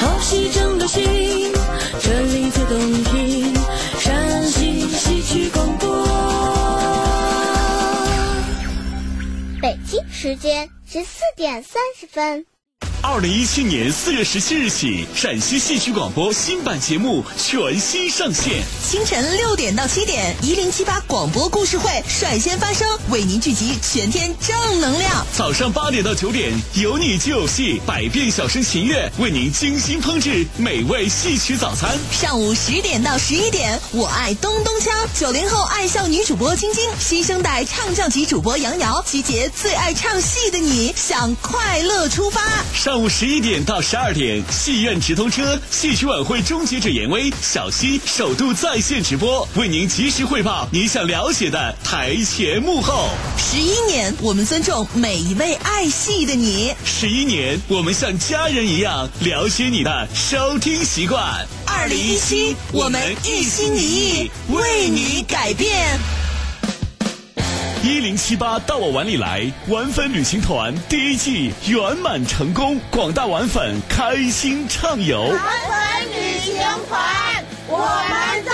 [0.00, 1.52] 好戏正流行，
[2.00, 2.78] 这里最动
[10.10, 12.46] 时间十四点三十分。
[13.04, 18.62] 二零一七年四月十七日起，陕西戏曲广播新版节目全新上线。
[18.88, 25.26] 清晨六点到七点，一零七八广播故事会率先发声，为您聚集全天正能量。
[25.36, 31.98] 早上八点到九点，有你就有戏，百变小生秦月为您精心烹制美味戏曲早餐。
[32.12, 42.40] 上午十点到十一点，我爱咚咚锵，九零后爱笑女主播晶晶，新生代唱将级主播杨瑶，集结最爱唱戏的你，向快乐出发。
[42.72, 53.08] 上午十一点到十二点，戏院直通车，戏曲晚会终结者严威、小溪首度在线直播，为您及时汇报您想了解的台前幕后。
[53.38, 56.74] 十一年，我们尊重每一位爱戏的你。
[56.84, 61.22] 十一年，我们像家人一样了解你的收听习惯。
[61.66, 65.98] 二零一七，我们一心一意为你改变。
[67.84, 75.22] 一零七八到我碗里来，玩粉旅行团第一季圆满成功，广大玩粉开心畅游。
[75.22, 75.40] 玩粉
[76.14, 76.54] 旅行
[76.88, 78.52] 团，我们在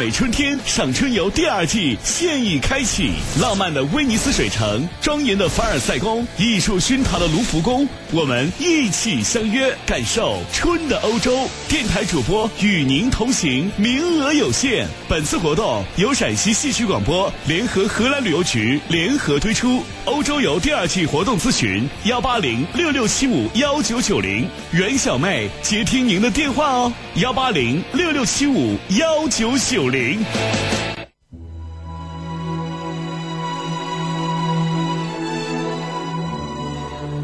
[0.00, 7.86] 美春天赏春游第二季现已开启，浪漫的威尼斯水城，庄严的凡尔赛宫，艺术熏陶的卢浮宫。
[8.10, 11.46] 我们一起相约，感受春的欧洲。
[11.68, 14.88] 电台主播与您同行，名额有限。
[15.06, 19.84] 本次活动由陕西戏曲广播联合荷兰旅游局联合推出。
[20.06, 24.48] 欧洲游第二季活动咨询：幺八零六六七五幺九九零。
[24.72, 30.24] 袁小妹接听您的电话哦，幺八零六六七五幺九九零。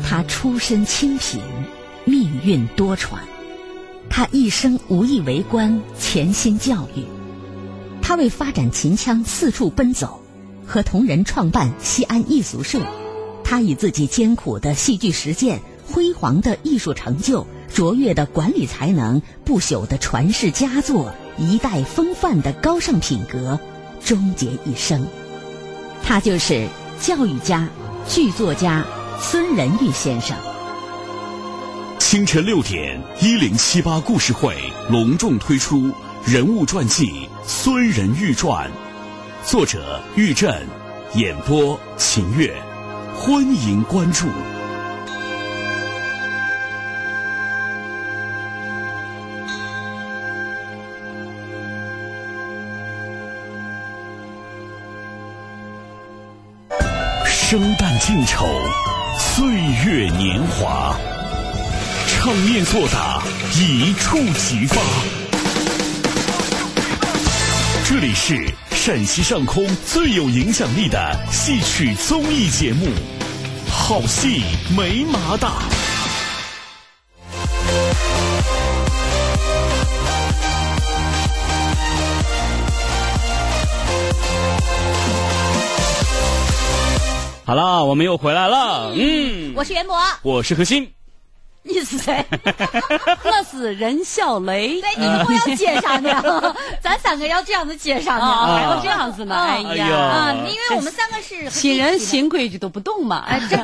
[0.08, 1.40] 他出身清贫，
[2.04, 3.18] 命运多舛。
[4.08, 7.04] 他一生无意为官，潜心教育。
[8.00, 10.20] 他为发展秦腔四处奔走，
[10.64, 12.80] 和同仁创办西安艺俗社。
[13.44, 23.58] 他以自己艰苦的戏剧实践、辉煌的艺术成就、卓越的管理才能、不朽的传世佳作、一代风范的高尚品格，
[24.04, 25.06] 终结一生。
[26.02, 26.68] 他就是
[27.00, 27.68] 教育家、
[28.08, 28.84] 剧作家。
[29.18, 30.36] 孙仁玉先生，
[31.98, 34.54] 清晨六点，一零七八故事会
[34.90, 35.90] 隆重推出
[36.22, 37.06] 人物传记
[37.42, 38.70] 《孙仁玉传》，
[39.42, 40.62] 作者玉振，
[41.14, 42.54] 演播秦月，
[43.14, 44.26] 欢迎关注。
[57.48, 58.44] 生旦净丑。
[59.16, 60.96] 岁月年华，
[62.08, 63.22] 唱念作打，
[63.54, 64.82] 一触即发。
[67.88, 72.86] 这里是陕西上空最有影响力的戏曲综艺节目，
[73.70, 74.42] 《好戏
[74.76, 75.50] 没麻大》。
[87.46, 88.92] 好了，我们又回来了。
[88.96, 90.92] 嗯，我是袁博，我是何欣。
[91.66, 92.24] 你是谁？
[93.24, 94.80] 我是任小雷。
[94.80, 99.34] 对，你们要介绍呢， 咱三个要这样子介绍呢，还要这样子呢？
[99.34, 103.24] 哎呀，啊，因为我们三个是新人新规矩都不懂嘛。
[103.26, 103.56] 哎，这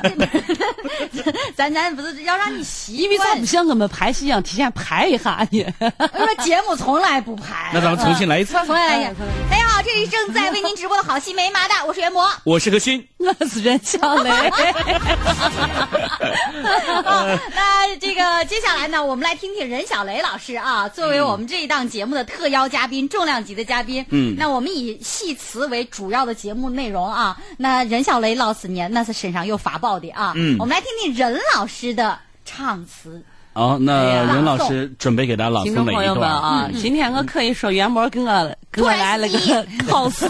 [1.55, 3.03] 咱咱不是要让你习惯？
[3.03, 5.65] 因为咱不像我们拍戏一样提前排一下呢。
[5.99, 7.71] 我说节目从来不排。
[7.73, 8.53] 那咱们重新来一次。
[8.67, 9.21] 重新来一次。
[9.51, 14.31] 大家好，这里正在为您直播的好戏没麻的，我是袁博，我是何勋，我是任小雷。
[17.55, 24.05] 那这个接下来呢，我们来听听任小雷老师啊，作为我们这一档节目的特邀嘉宾，重量级的嘉宾。
[24.11, 24.35] 嗯。
[24.37, 27.37] 那我们以戏词为主要的节目内容啊。
[27.57, 30.33] 那任小雷老师呢，那是身上有法宝的啊。
[30.37, 30.57] 嗯。
[30.59, 33.23] 我们来听听任老师的唱词。
[33.55, 35.85] 好，那任老师准备给大家朗诵哪一段？
[35.85, 39.39] 听众朋友们啊，今天我可以说袁博给我给我来了个
[39.87, 40.27] 考试，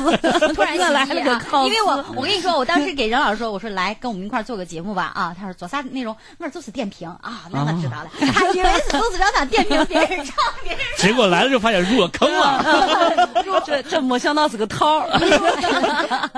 [0.55, 1.73] 突然来了个 考试。
[1.73, 5.33] 因为我我跟你说，我当时给任老师说，我说来跟我们一块做个节目吧啊。
[5.39, 6.13] 他说做啥内容？
[6.39, 7.43] 我说就是点评啊。
[7.53, 10.81] 那我知道了，他以为是都是让他点评别人唱，别人。
[10.99, 13.29] 结果来了就发现入了坑了。
[13.65, 15.07] 这这没想到是个套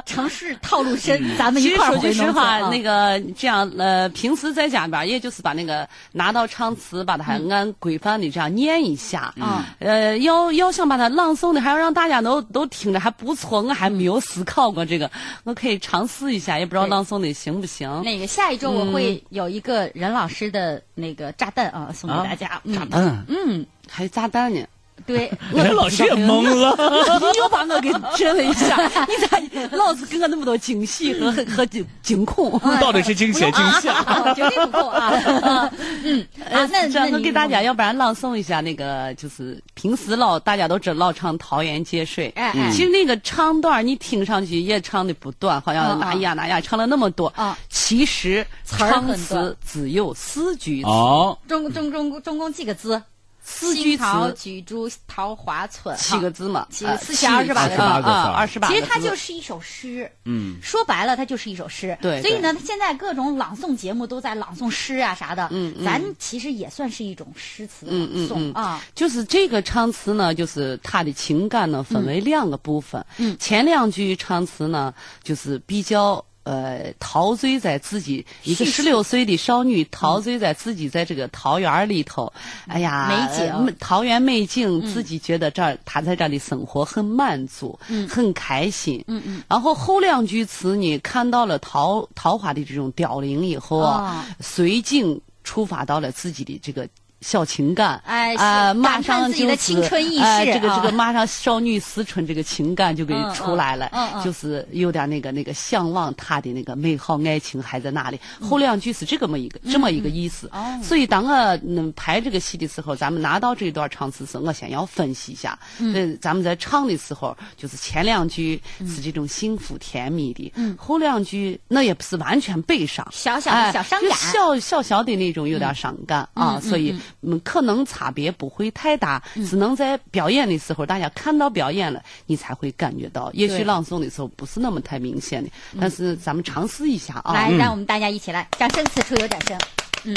[0.05, 6.73] 城市套路深，咱们一块儿说句实话，那个这样呃，平时在家边也就是把那个拿到唱。
[6.74, 15.10] 词把它按规范的这样念一下，啊，呃，要要想把它朗诵的，还要让大家都都听着还不错，我还没有思考过这个，
[15.44, 18.02] 我可以尝试一下，也不知道朗诵的行不行。
[18.02, 22.60] 那个下一周我会有一个任老师的那个炸弹啊，送给大家。
[22.74, 24.60] 炸弹，嗯，还有炸弹呢。
[25.07, 26.74] 对，任 老师也懵了，
[27.33, 28.76] 你又把我给震了一下。
[29.07, 32.59] 你咋老是给我那么多惊喜和和惊惊恐？
[32.80, 34.33] 到底是惊险惊吓？
[34.35, 35.70] 绝对不够啊！
[36.04, 42.28] 嗯，啊，那这我给大家，要不然朗诵一下那个，就是平时老大家都知老唱《桃园结水》。
[42.35, 47.26] 哎哎，其实那个唱段你听上去也唱的不短，好像哪呀哪呀唱了那么多。
[47.37, 50.83] 啊，其实唱词只有四句。
[50.85, 53.02] 哦，总总总总共几个字？
[53.46, 54.04] 四句词，
[54.37, 58.68] 居住桃花村，七个字嘛，七四七二十八个啊，二十八。
[58.68, 61.96] 其实它就是一首诗，嗯，说白了，它就是一首诗。
[62.00, 68.83] 对，所以呢，现在各种朗诵节目都在朗诵诗啊啥的，嗯咱其实也算是一种诗词朗诵啊。
[68.94, 73.04] 就是这个唱词呢，就是它的情感呢，分为两个部分。
[73.18, 76.24] 嗯，前两句唱词呢，就是比较。
[76.44, 82.33] 呃，陶醉在自己一个十六岁的少女，陶醉在自己在这个桃园里头，
[82.68, 87.78] 哎呀，美景，桃园美景，自己觉得这儿，她在这里生活很满足，
[88.09, 89.04] 很开心。
[89.09, 89.42] 嗯嗯。
[89.48, 96.88] 然后后两句词呢，看到了桃桃花的这种凋零以后啊，随景触发到了自己的这个。
[97.20, 103.90] 小情感，哎啊，马上自己的青春意识，这个这个马上少女思春这个情感就给出来了，
[104.22, 108.20] 就是有点那个那个向往他的那个美好爱情还在那里。
[108.42, 110.50] 后两句是这么一个这么一个意思。
[110.83, 115.59] 所以当我嗯拍这个戏的时候，咱们拿到这段唱词时，我先要分析一下。
[115.79, 126.94] 嗯，咱们在唱的时候，就是前两句是这种幸福甜蜜的，后两句那也不是完全悲伤，小小的小伤感，小小小的那种有点伤感啊，所以。
[127.22, 133.31] 嗯，可能差别不会太大，只能在表演的时候，大家看到表演了，你才会感觉到。
[133.33, 135.50] 也许朗诵的时候不是那么太明显的，
[135.81, 137.33] 但是咱们尝试一下啊！
[137.33, 139.59] 来，让我们大家一起来，掌声，此处有掌声。
[140.05, 140.16] 嗯，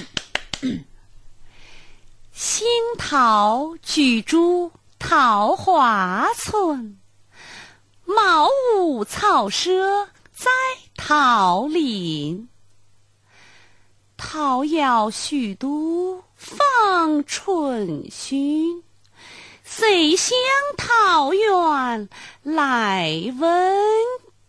[2.34, 6.98] 新桃举株桃花村，
[8.06, 8.48] 茅
[8.80, 10.50] 屋草舍在
[10.96, 12.48] 桃林，
[14.18, 16.24] 桃夭许都。
[16.38, 18.84] 放春熏，
[19.64, 20.38] 谁向
[20.78, 22.10] 桃源
[22.44, 23.76] 来问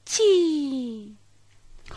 [0.05, 1.18] 津？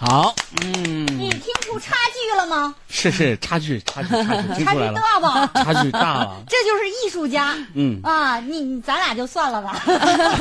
[0.03, 0.33] 好，
[0.63, 2.73] 嗯，你听出差距了吗？
[2.89, 5.47] 是是差距，差距，差距，差距大吧？
[5.53, 7.55] 差距大了， 这就是艺术家。
[7.75, 9.79] 嗯啊，你咱俩就算了吧。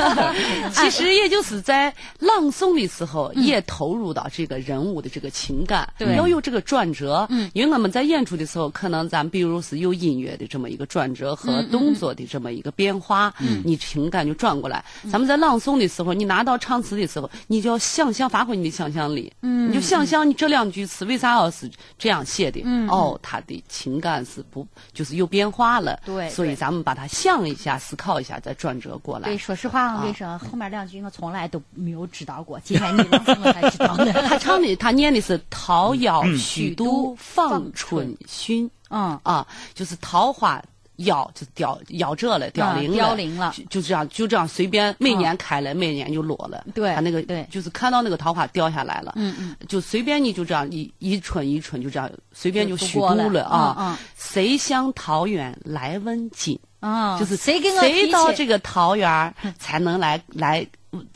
[0.73, 7.27] 其实也就是在朗诵的时候，也投入到这个人物的这个情感，要有这个转折。
[7.29, 14.83] 嗯，因为我们在演出的时候，可能咱比如是有音乐的这么一个转折和动作的这么一个变化，嗯，你情感就转过来。
[15.13, 19.31] 咱们在朗诵的时候，你拿到唱词的时候，你就要想象，发挥你的想象力。
[19.43, 22.41] 嗯，你就想象你这两句词为啥要是这样写？
[22.41, 26.01] 写的哦，他的情感是不就是有变化了？
[26.07, 29.29] 对，所以咱们把它想一下，思考一下，再转折过来。
[29.29, 34.11] 对，说实话，我跟你说，后面两句我从来都没有知道过，今天你我才知道的。
[34.27, 40.63] 他唱的，他念的是“桃夭许都访春寻”，嗯啊，就是桃花。
[41.01, 46.65] 夭就凋夭折了，凋零了，凋零了，就这样，就这样随便，每年开了，每年就落了。
[46.75, 53.99] 对，他那个对，就是看到那个桃花掉下来了，嗯嗯，就随便你就这样一一春一春就这样随便就虚度了啊。
[54.17, 56.59] 谁向桃源来问津？
[56.81, 60.67] 啊，就是谁谁到这个桃园才能来来。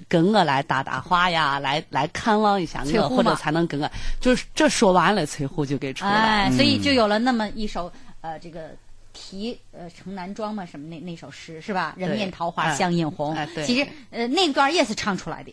[0.06, 8.70] 跟我来搭搭话呀，来来看望一下我，或者才能跟我，就是这说完了，翠湖就给出来，所以就有了那么一首呃这个
[9.14, 11.94] 题呃城南庄嘛什么那那首诗是吧？
[11.96, 15.50] 人面桃花相映红，其实呃那段也是唱出来的。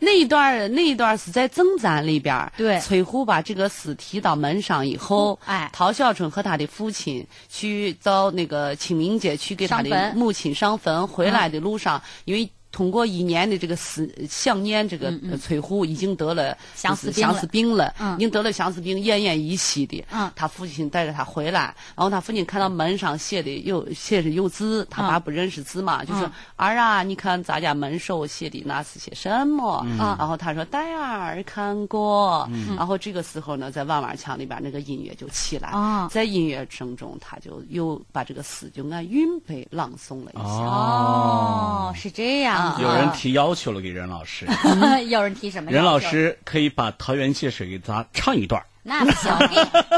[0.00, 12.50] 那一段那一段是在正赞里边对，崔护把这个诗提到门上以后，哎，陶小春和他的父亲去到那个清明节去给他的母亲上坟，回来的路上，因为。
[12.74, 20.04] 通过一年的这个思想念，这个崔护已经得了相思相思病了，已经得了相思病，奄奄一息的。
[20.34, 29.86] 他父亲带着他回来，然后他父亲看到门上写的有写着有字，他爸不认识字嘛，就说儿啊，你看咱家门首写的那是些什么？
[30.18, 32.50] 然后他说戴儿看过。
[32.76, 35.70] 然后这个时候呢，在万万腔里边那个音乐就起来，
[36.10, 40.42] 在音乐声中，他就又把这个诗就按韵背朗诵了一下。
[40.42, 42.63] 哦，是这样。
[42.80, 44.46] 有人提要求了，给任老师。
[45.08, 45.70] 有人提什么？
[45.70, 48.62] 任老师可以把《桃园借水》给咱唱一段。
[48.86, 49.32] 那不行，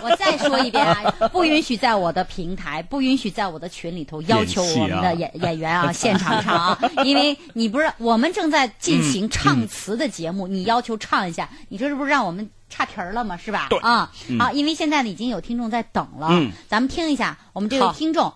[0.04, 1.02] 我再说一遍啊，
[1.32, 13.36] 不允许在我的平台，不允许在我的群里头要求我们的演演员啊现场唱啊， 因为你不是我们正在进行唱词的节目，你要求唱一下，你这是不是让我们差题儿了吗？
[13.36, 13.66] 是吧？
[13.70, 14.08] 对啊，
[14.38, 16.28] 好，因为现在呢已经有听众在等了，
[16.68, 18.32] 咱们听一下我们这位听众。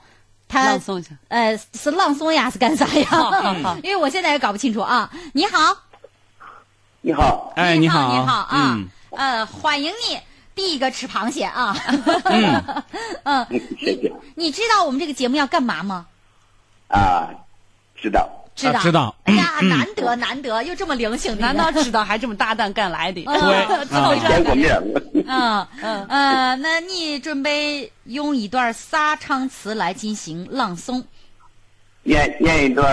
[0.51, 3.09] 他朗诵一下，呃，是朗诵呀，是干啥呀？
[3.85, 5.09] 因为我现在也搞不清楚啊。
[5.33, 5.77] 你好，
[7.03, 8.79] 你好，哎，你好，你好啊，
[9.11, 10.19] 呃，欢迎你，
[10.57, 11.77] 第一个吃螃蟹啊。
[13.23, 13.47] 嗯，
[13.79, 14.13] 谢谢。
[14.35, 16.07] 你知道我们这个节目要干嘛吗？
[16.89, 17.31] 啊，
[17.95, 18.29] 知道。
[18.55, 19.15] 知道，知道。
[19.25, 23.25] 哎呀，难得难得，又这么灵性，难道知道还这么大胆敢来的？
[23.25, 24.79] 对，知道见过面。
[25.27, 31.03] 嗯 嗯呃，那你准备用一段啥唱词来进行朗诵？
[32.03, 32.87] 念念一段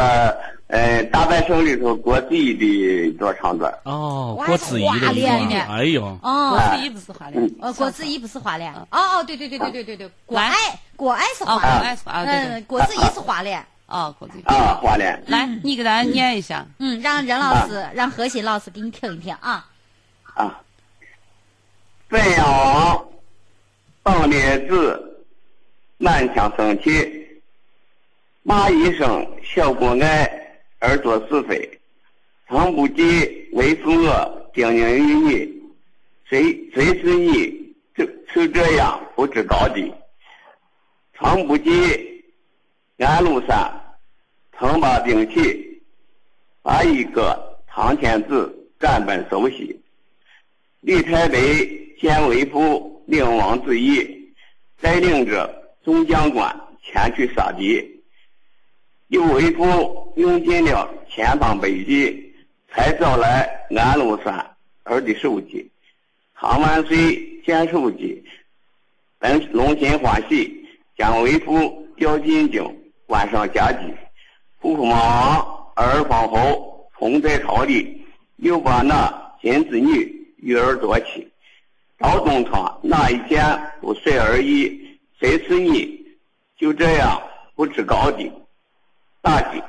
[0.67, 2.65] 呃《大半生》里头郭子仪的
[3.07, 3.73] 一段唱段。
[3.83, 7.51] 哦，郭子仪的一哎呦，哦，郭子仪不是华联。
[7.61, 8.73] 呃，郭子仪不是华联。
[8.73, 10.53] 哦哦，对对对对对对对，郭爱
[10.97, 11.57] 郭爱是华
[12.23, 12.51] 联。
[12.51, 13.65] 嗯，郭子仪是华联。
[13.87, 15.23] 啊，郭子啊，华联。
[15.27, 16.65] 来，你给咱念一下。
[16.77, 19.65] 嗯，让任老师，让何鑫老师给你听一听啊。
[20.35, 20.61] 啊。
[22.09, 23.07] 汾阳
[24.03, 25.25] 棒列子，
[25.97, 27.41] 满腔生气。
[28.43, 30.29] 骂一声小过爱，
[30.79, 31.79] 而作是非。
[32.49, 35.61] 曾不记为父我叮咛于你，
[36.29, 39.93] 谁谁是你就就这样不知高低。
[41.13, 42.13] 常不记。
[42.99, 43.76] 安禄山
[44.59, 45.81] 曾把兵器，
[46.63, 49.79] 把一个唐天子赶奔首西。
[50.81, 51.37] 李太白
[51.99, 54.33] 见为父领王之意，
[54.81, 58.01] 带领着众将官前去杀敌。
[59.09, 62.33] 有为父用尽了千方百计，
[62.71, 64.33] 才找来安禄山
[64.83, 65.69] 儿的首级。
[66.33, 68.23] 唐万岁见首级，
[69.19, 72.75] 本龙心欢喜，将为父调进京。
[73.05, 73.93] 官上加级，
[74.59, 78.03] 父父王二皇后同在朝里，
[78.37, 81.27] 又把那金子女育儿多妻。
[81.99, 83.43] 赵东昌哪一件
[83.79, 84.97] 不随而已？
[85.19, 86.05] 谁是你？
[86.57, 87.21] 就这样
[87.55, 88.31] 不知高低。
[89.21, 89.61] 大吉，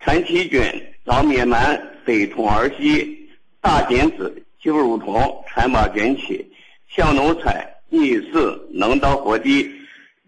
[0.00, 0.60] 陈其军
[1.04, 1.58] 遭灭门，
[2.04, 3.28] 非同儿戏。
[3.60, 6.48] 大金子就如同陈八军旗。
[6.88, 9.68] 小奴才，你死能到何地？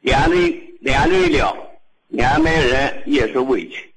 [0.00, 0.50] 连累
[0.80, 1.56] 连累了。
[2.08, 3.88] 年迈人也是委屈。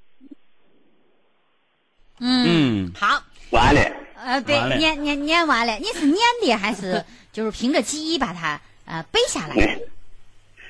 [2.21, 3.81] 嗯，好，完了。
[4.23, 5.75] 呃，对，念念念完了。
[5.77, 7.03] 你是念的还是
[7.33, 9.77] 就是凭着记忆把它呃背下来？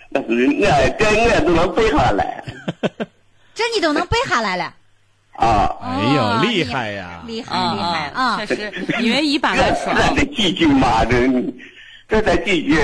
[0.10, 2.44] 那是我这我都能背下来。
[3.54, 4.74] 这你都能背下来了？
[5.36, 5.76] 啊！
[5.82, 7.22] 哎呦，厉害呀！
[7.26, 8.38] 厉害厉害啊！
[8.46, 8.72] 确实，
[9.02, 11.28] 因为一般来说，这几句嘛，这
[12.08, 12.80] 这才几句。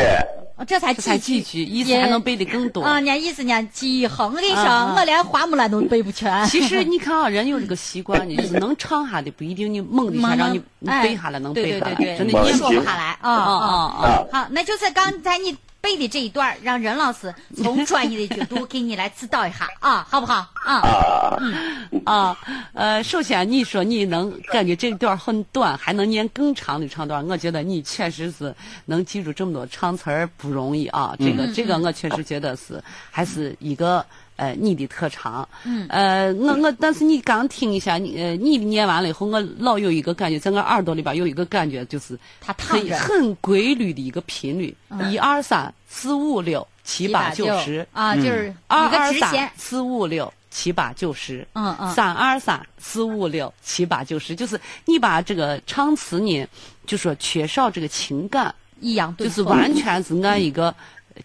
[0.66, 2.82] 这才几句，意思还能背的更多。
[2.82, 6.46] 啊，伢意思伢记忆哼的说，我连花木兰都背不全。
[6.48, 14.24] 其实你看啊，人有这个习惯，就是 能唱下的不一定你猛的下让你背下来能背下来，真的你说不下来啊啊啊！
[14.32, 15.56] 好，那就是刚才你。
[15.88, 21.38] 背的这一段，让任老师从专业的角度给你来指导一下 啊，好不好啊？
[21.40, 22.38] 嗯啊，
[22.74, 31.16] 呃，首先你说你能感觉这段很短，还能念更长的唱段，我觉得你确实是能记住这么多唱词儿不容易啊。
[31.20, 34.06] 这个这个，我确实觉得是还是一个。
[34.38, 44.78] 呃，你的特长，嗯，呃，我我，但是你刚听一下，你呃，你念完了以后，我老有一个感觉，在我耳朵里边有一个感觉，就是它很很规律的一个频率，
[45.10, 47.88] 一二三四五六七八九十。
[47.92, 50.32] 啊，就是二二三四五六。
[50.50, 56.48] 七八九十，嗯嗯，三二三四五六七八九十，就是你把这个唱词呢，
[56.88, 60.74] 就说缺少这个情感，抑扬顿就是完全是按一个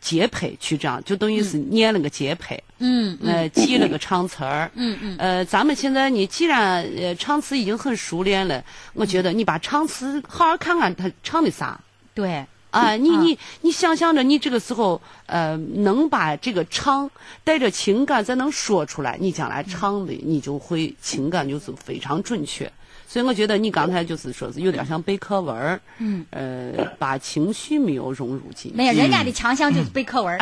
[0.03, 11.81] 节拍去这样，就等于是念了个节拍，嗯，呃，记了个唱词儿，嗯嗯，呃，咱们现在你既然呃唱词已经很熟练了，我觉得你把唱词好好看看他唱的啥，
[12.13, 12.45] 对。
[12.73, 17.09] 啊，你你你想象着，你这个时候呃，能把这个唱
[17.45, 22.73] 带着情感再能说出来，你将来唱的你就会情感就是非常准确。
[23.13, 28.75] 所以我觉得你刚才就是说是有点像背课文儿，嗯，呃，把情绪没有融入进去。
[28.75, 30.39] 没有，人家的强项就是背课文儿，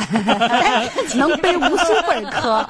[1.18, 2.64] 能背无数本课，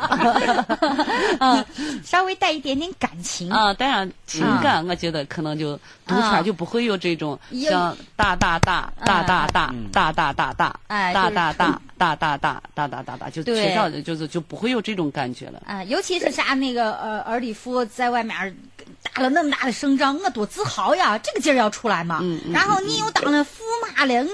[1.40, 1.62] 嗯，
[2.02, 3.50] 稍微带一点点感情。
[3.50, 5.76] 啊，带上情感，我觉得可能就
[6.06, 15.62] 读出来就不会有这种像大大大大大大大大大大大大大大大大大大大，就学校的就是就不会有这种感觉了。
[15.66, 18.56] 啊，尤其是啥那个呃尔里夫在外面。
[19.02, 21.16] 打了那么大的声仗，我多自豪呀！
[21.18, 22.20] 这个劲儿要出来嘛。
[22.52, 23.48] 然后你又当了驸
[23.82, 24.28] 马了，你。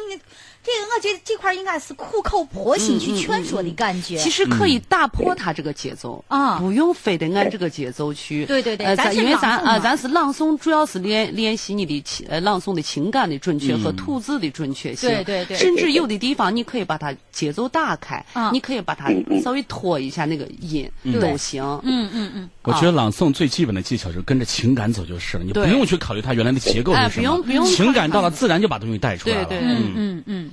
[0.66, 4.16] 这个我觉得这块应该是苦口婆心去劝说的感觉。
[4.16, 8.44] 其实可以打破他这个节奏啊，不用非得按这个节奏去。
[8.46, 15.08] 对对对，咱因为咱啊，咱是朗诵，主要是练练习你的情呃朗诵的情感的准确和吐字的准确性。
[15.08, 15.56] 对对对。
[15.56, 19.08] 甚至有的地方你可以把它节奏打开，你可以把它
[19.44, 20.90] 稍微拖一下那个音
[21.20, 21.62] 都行。
[21.84, 22.50] 嗯嗯嗯。
[22.62, 27.10] 我觉得朗诵最基本的技巧就是跟着情感走就是了，你不用去考虑它原来的结构是什么。
[27.12, 27.64] 不用不用。
[27.66, 29.44] 情感到了，自然就把东西带出来了。
[29.44, 30.50] 对对嗯嗯嗯。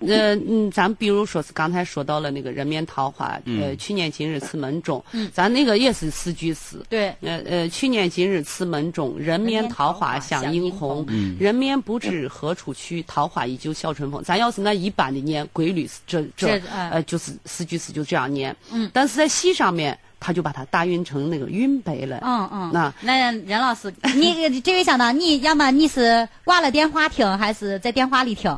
[0.00, 5.02] 呃嗯，咱比如说是刚才说到了那个人面桃花，呃，去年今日此门中，
[5.32, 6.76] 咱那个也是四句诗。
[6.88, 7.14] 对。
[7.20, 11.06] 呃呃，去年今日此门中，人面桃花相映红。
[11.38, 14.22] 人面不知何处去，桃花依旧笑春风。
[14.22, 18.54] 咱要是那一般的念规律，这这呃就是四句诗就这样念。
[18.72, 18.90] 嗯。
[18.92, 22.20] 但是在戏上面，他就把它打韵成那个韵背了。
[22.22, 22.70] 嗯嗯。
[22.72, 28.56] 那那任老师，你这位小导，你要么你是挂了电话听，还是在电话里听？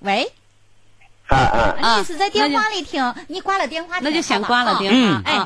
[0.00, 0.32] 喂，
[1.26, 1.98] 啊啊！
[1.98, 5.22] 你是在电话里听，你挂了电话，那就先挂了电话。
[5.24, 5.36] 哎，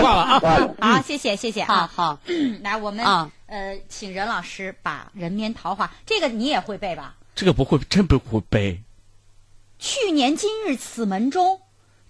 [0.00, 0.96] 挂了啊！
[0.96, 2.18] 好，谢谢谢谢啊好，
[2.62, 3.04] 来，我们
[3.46, 7.14] 呃，请任老师把《人面桃花》这个你也会背吧？
[7.34, 8.82] 这个不会，真不会背。
[9.78, 11.60] 去年今日此门中，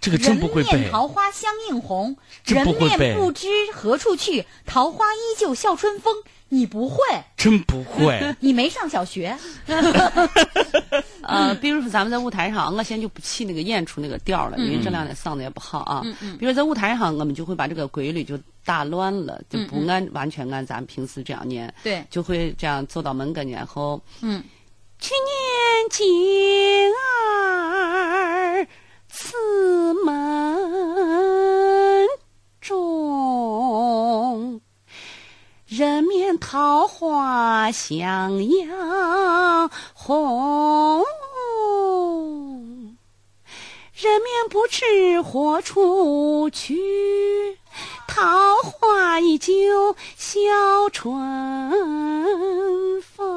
[0.00, 0.70] 这个真不会背。
[0.72, 6.16] 人面桃花相映红，人面不知何处去，桃花依旧笑春风。
[6.53, 6.98] 你不会？
[7.34, 8.20] 真不会？
[8.38, 9.34] 你没上小学？
[11.22, 16.03] 呃，比如说咱们在舞台上，我现在就不起那个演出那个调了，因为这两天嗓子也不好啊。
[16.05, 16.36] 嗯嗯。
[16.36, 21.72] 比如在舞台上，我们就会把这个规律就打乱了，就不按完全按咱平时这样念。
[21.82, 22.05] 对。
[22.11, 23.98] 就会这样走到门跟前后。
[24.20, 24.44] 嗯。
[24.98, 28.68] 去年今儿
[29.09, 29.34] 此
[30.05, 32.07] 门
[32.61, 34.61] 中。
[35.75, 38.68] 人面桃花相映
[39.95, 41.03] 红，
[43.95, 47.57] 人面不知何处去，
[48.07, 50.43] 桃花依旧笑
[50.93, 53.33] 春风。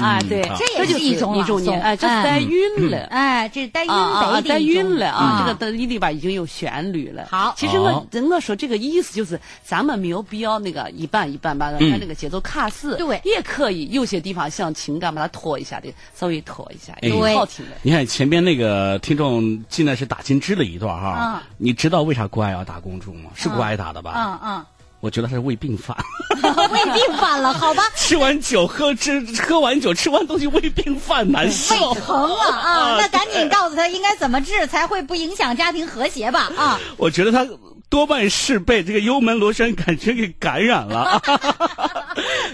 [0.00, 7.26] 啊，对，这也是一种一种年，哎，这是带韵了，哎，这是带韵的带韵了啊，这个的里里边已经有旋律了。
[7.30, 17.72] 好，其实我我说这个意思就是，咱们没有必要那个一半一半把它那个节奏卡死，对，也可以有些地方像情感把它拖一下的，稍微拖一下，对，好听的。
[17.82, 23.30] 你看前边那个听众进来是打金枝的一段哈，你知道为啥郭艾要打公主吗？
[23.34, 24.12] 是郭艾打的吧？
[24.16, 24.64] 嗯嗯。
[25.04, 25.94] 我觉得他是胃病犯，
[26.72, 27.82] 胃病犯了，好吧？
[27.94, 32.96] 吃完酒喝吃喝完酒吃完东西胃病犯难受，胃疼了 啊！
[32.98, 36.80] 那赶紧告诉他应该怎么治才会不影响家庭和谐吧啊！
[36.96, 37.46] 我觉得他。
[37.88, 41.20] 多半是被这个幽门螺旋杆菌给感染了。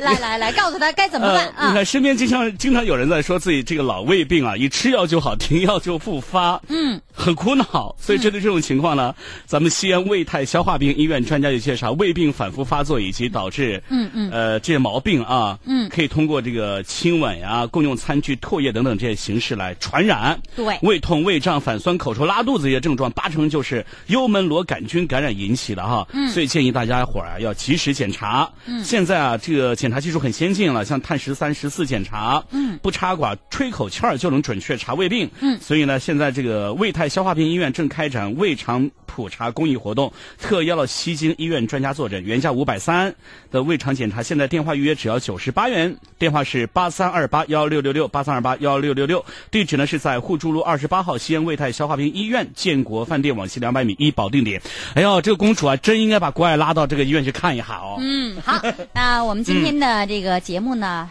[0.00, 1.68] 来来来，告诉他该怎么办啊！
[1.68, 7.94] 你看身边经常经常有人在说自己这个老胃病啊，一吃药就好，停药就复发，嗯，很苦恼。
[7.98, 9.14] 所以针对这种情况呢，
[9.44, 20.40] 咱们西安胃泰消化病医院专家就介绍，胃病反复发作以及导致嗯嗯呃这些毛病啊，嗯，可以通过这个亲吻呀、共用餐具、唾液等等这些形式来传染。
[20.56, 25.19] 对，胃痛、胃胀、反酸、口臭、拉肚子这些症状，八成就是幽门螺杆菌感染。
[25.20, 28.50] 感染引起的哈，所以建议大家伙儿啊要及时检查。
[28.82, 32.42] 现在啊，这个检查技术很先进了，像碳十三、十四检查，
[32.80, 35.30] 不插管、吹口气儿就能准确查胃病。
[35.60, 43.14] 所以呢，现在这个胃泰消化病医院正开展胃肠普查公益活动，特邀了西京医院专家坐诊，原价五百三
[43.50, 54.62] 的胃肠检查，现在电话预约只要九十八元，电话是八三二八幺六六六八三二八幺六六六，地址呢是在互助路二十八号西安胃泰消化病医院建国饭店往西两百米一保定点。
[54.94, 57.96] 哎呦，这个公主啊，真应该把国外拉到这个医院去看一下哦。
[58.00, 58.60] 嗯，好，
[58.92, 61.08] 那我们今天的这个节目呢，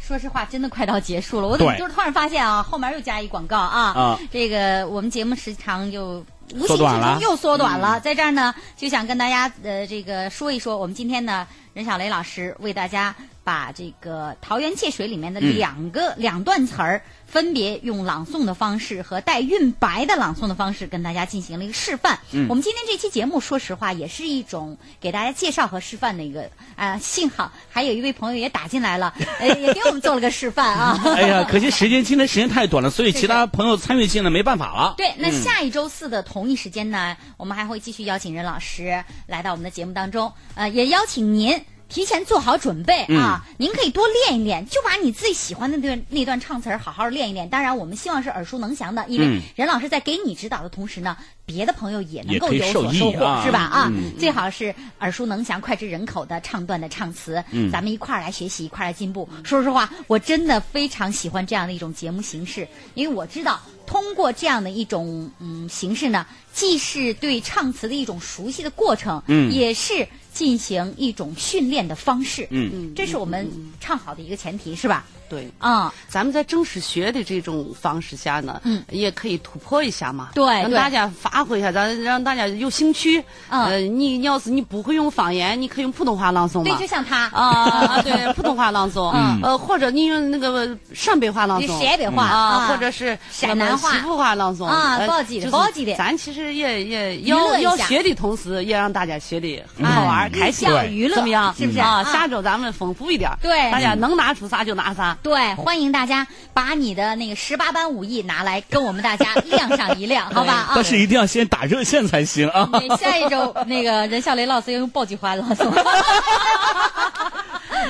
[0.00, 1.48] 说实话，真的快到结束了。
[1.48, 3.92] 我怎么就是突然发现啊，后面又加一广告啊？
[3.94, 6.24] 啊，这个我们节目时长就。
[6.54, 17.00] 无形之中又缩短了，在这儿呢，就想跟大家呃这个说一说，我们今天呢，任小雷老师为大家把这个《桃园借水》里面的两个两段词儿。
[17.26, 22.16] 分别用朗诵的方式和带韵白的朗诵的方式跟大家进行了一个示范。
[22.30, 26.96] 嗯，我们今天这期节目，说实话也是一种给大家介绍和示范的一个啊。
[26.98, 31.02] 幸好还有一位朋友也打进来了， 呃，也给我们做了个示范啊。
[31.16, 34.94] 哎呀，可惜时间今天时间太短了，所以其他朋友参与进来没办法了。
[34.96, 41.60] 对，那下一周四的同一时间呢，我们还会继续邀请任老师来到我们的节目当中，呃，也邀请您。
[41.94, 43.46] 提前做好准备啊！
[43.56, 47.48] 您可以多练一练，就把你最喜欢的那段那段唱词儿好好练一练。
[47.48, 51.16] 当然，我们希望是耳熟能详的，因为任老师在给你指导的同时呢，
[51.46, 53.60] 别的朋友也能够有所收获，是吧？
[53.60, 57.40] 啊，最好是耳熟能详、脍炙人口的唱段的唱词，
[57.70, 59.28] 咱们一块儿来学习，一块儿来进步。
[59.44, 70.04] 说实话，我真的非常喜欢这样的一种节目形式，因为我知道通过这样的一种嗯形式呢，既是对唱词的一种熟悉的过程，嗯，也是。
[70.34, 73.48] 进行一种训练的方式，嗯，这是我们
[73.80, 75.04] 唱好的一个前提，是吧？
[75.26, 83.24] 对，啊，咱们在正式学的这种方式下呢，嗯，也可以突破一下嘛，对，让大家发挥一下，咱让大家有兴趣。
[83.48, 87.24] 呃，你你要是你不会用方言，你可以用普通话朗诵嘛，对，就像他。
[87.28, 89.10] 啊，对， 普通话朗诵，
[89.42, 94.64] 呃，或者你用那个陕北话朗诵，陕北话啊，或者是陕南话、西部话朗诵。
[94.66, 95.94] 啊，高级的，高级的。
[95.94, 101.52] 咱其实也也要要学的同时，也让大家学的很好玩、开心，娱乐怎么样？
[101.58, 102.04] 是不是啊？
[102.04, 106.04] 下周咱们丰富一点，对，大家能拿出啥就拿啥，对，欢迎大。
[106.04, 110.72] 家把你的那个十八般武艺拿来，跟我们大家 亮上一亮，好吧？
[110.74, 112.68] 但是一定要先打热线才行啊！
[113.00, 115.72] 下一周那个任小雷老师要用爆菊花朗诵，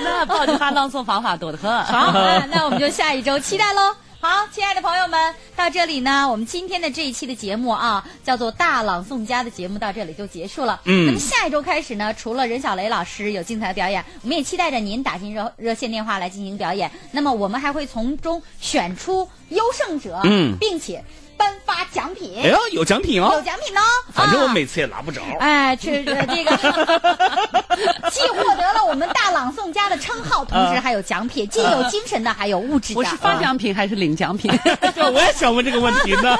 [0.05, 1.85] 那爆菊花朗诵方法多得很。
[1.85, 2.12] 好，
[2.53, 3.93] 那我们就下一周期待喽。
[4.26, 10.80] 好，亲爱的朋友们，到这里呢，我们今天的这一期的节目啊，叫做《大朗诵家》的节目到这里就结束了。
[10.86, 16.90] 嗯，那么下一周开始呢，除了任小雷老师有精彩的表演，我们也期待着您打进热热线电话来进行表演。
[17.12, 21.04] 那么我们还会从中选出优胜者，嗯，并且。
[21.37, 23.80] 颁发奖品，哎呦，有奖品哦，有奖品哦，
[24.12, 25.20] 反正我每次也拿不着。
[25.41, 26.57] 哎，这这个
[28.11, 32.99] 既获得了我们大朗诵家的称号，同时还有奖品，既有精神的，还有物质的。
[32.99, 34.51] 我是发奖品还是领奖品？
[34.95, 36.37] 对 我也想问这个问题呢。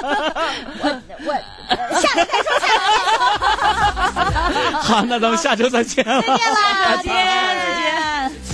[0.81, 1.35] 我我
[2.01, 2.75] 下次再说，下次
[4.33, 4.81] 再说。
[4.81, 6.05] 好，那咱们下周再见。
[6.05, 8.54] 再见啦， 再见。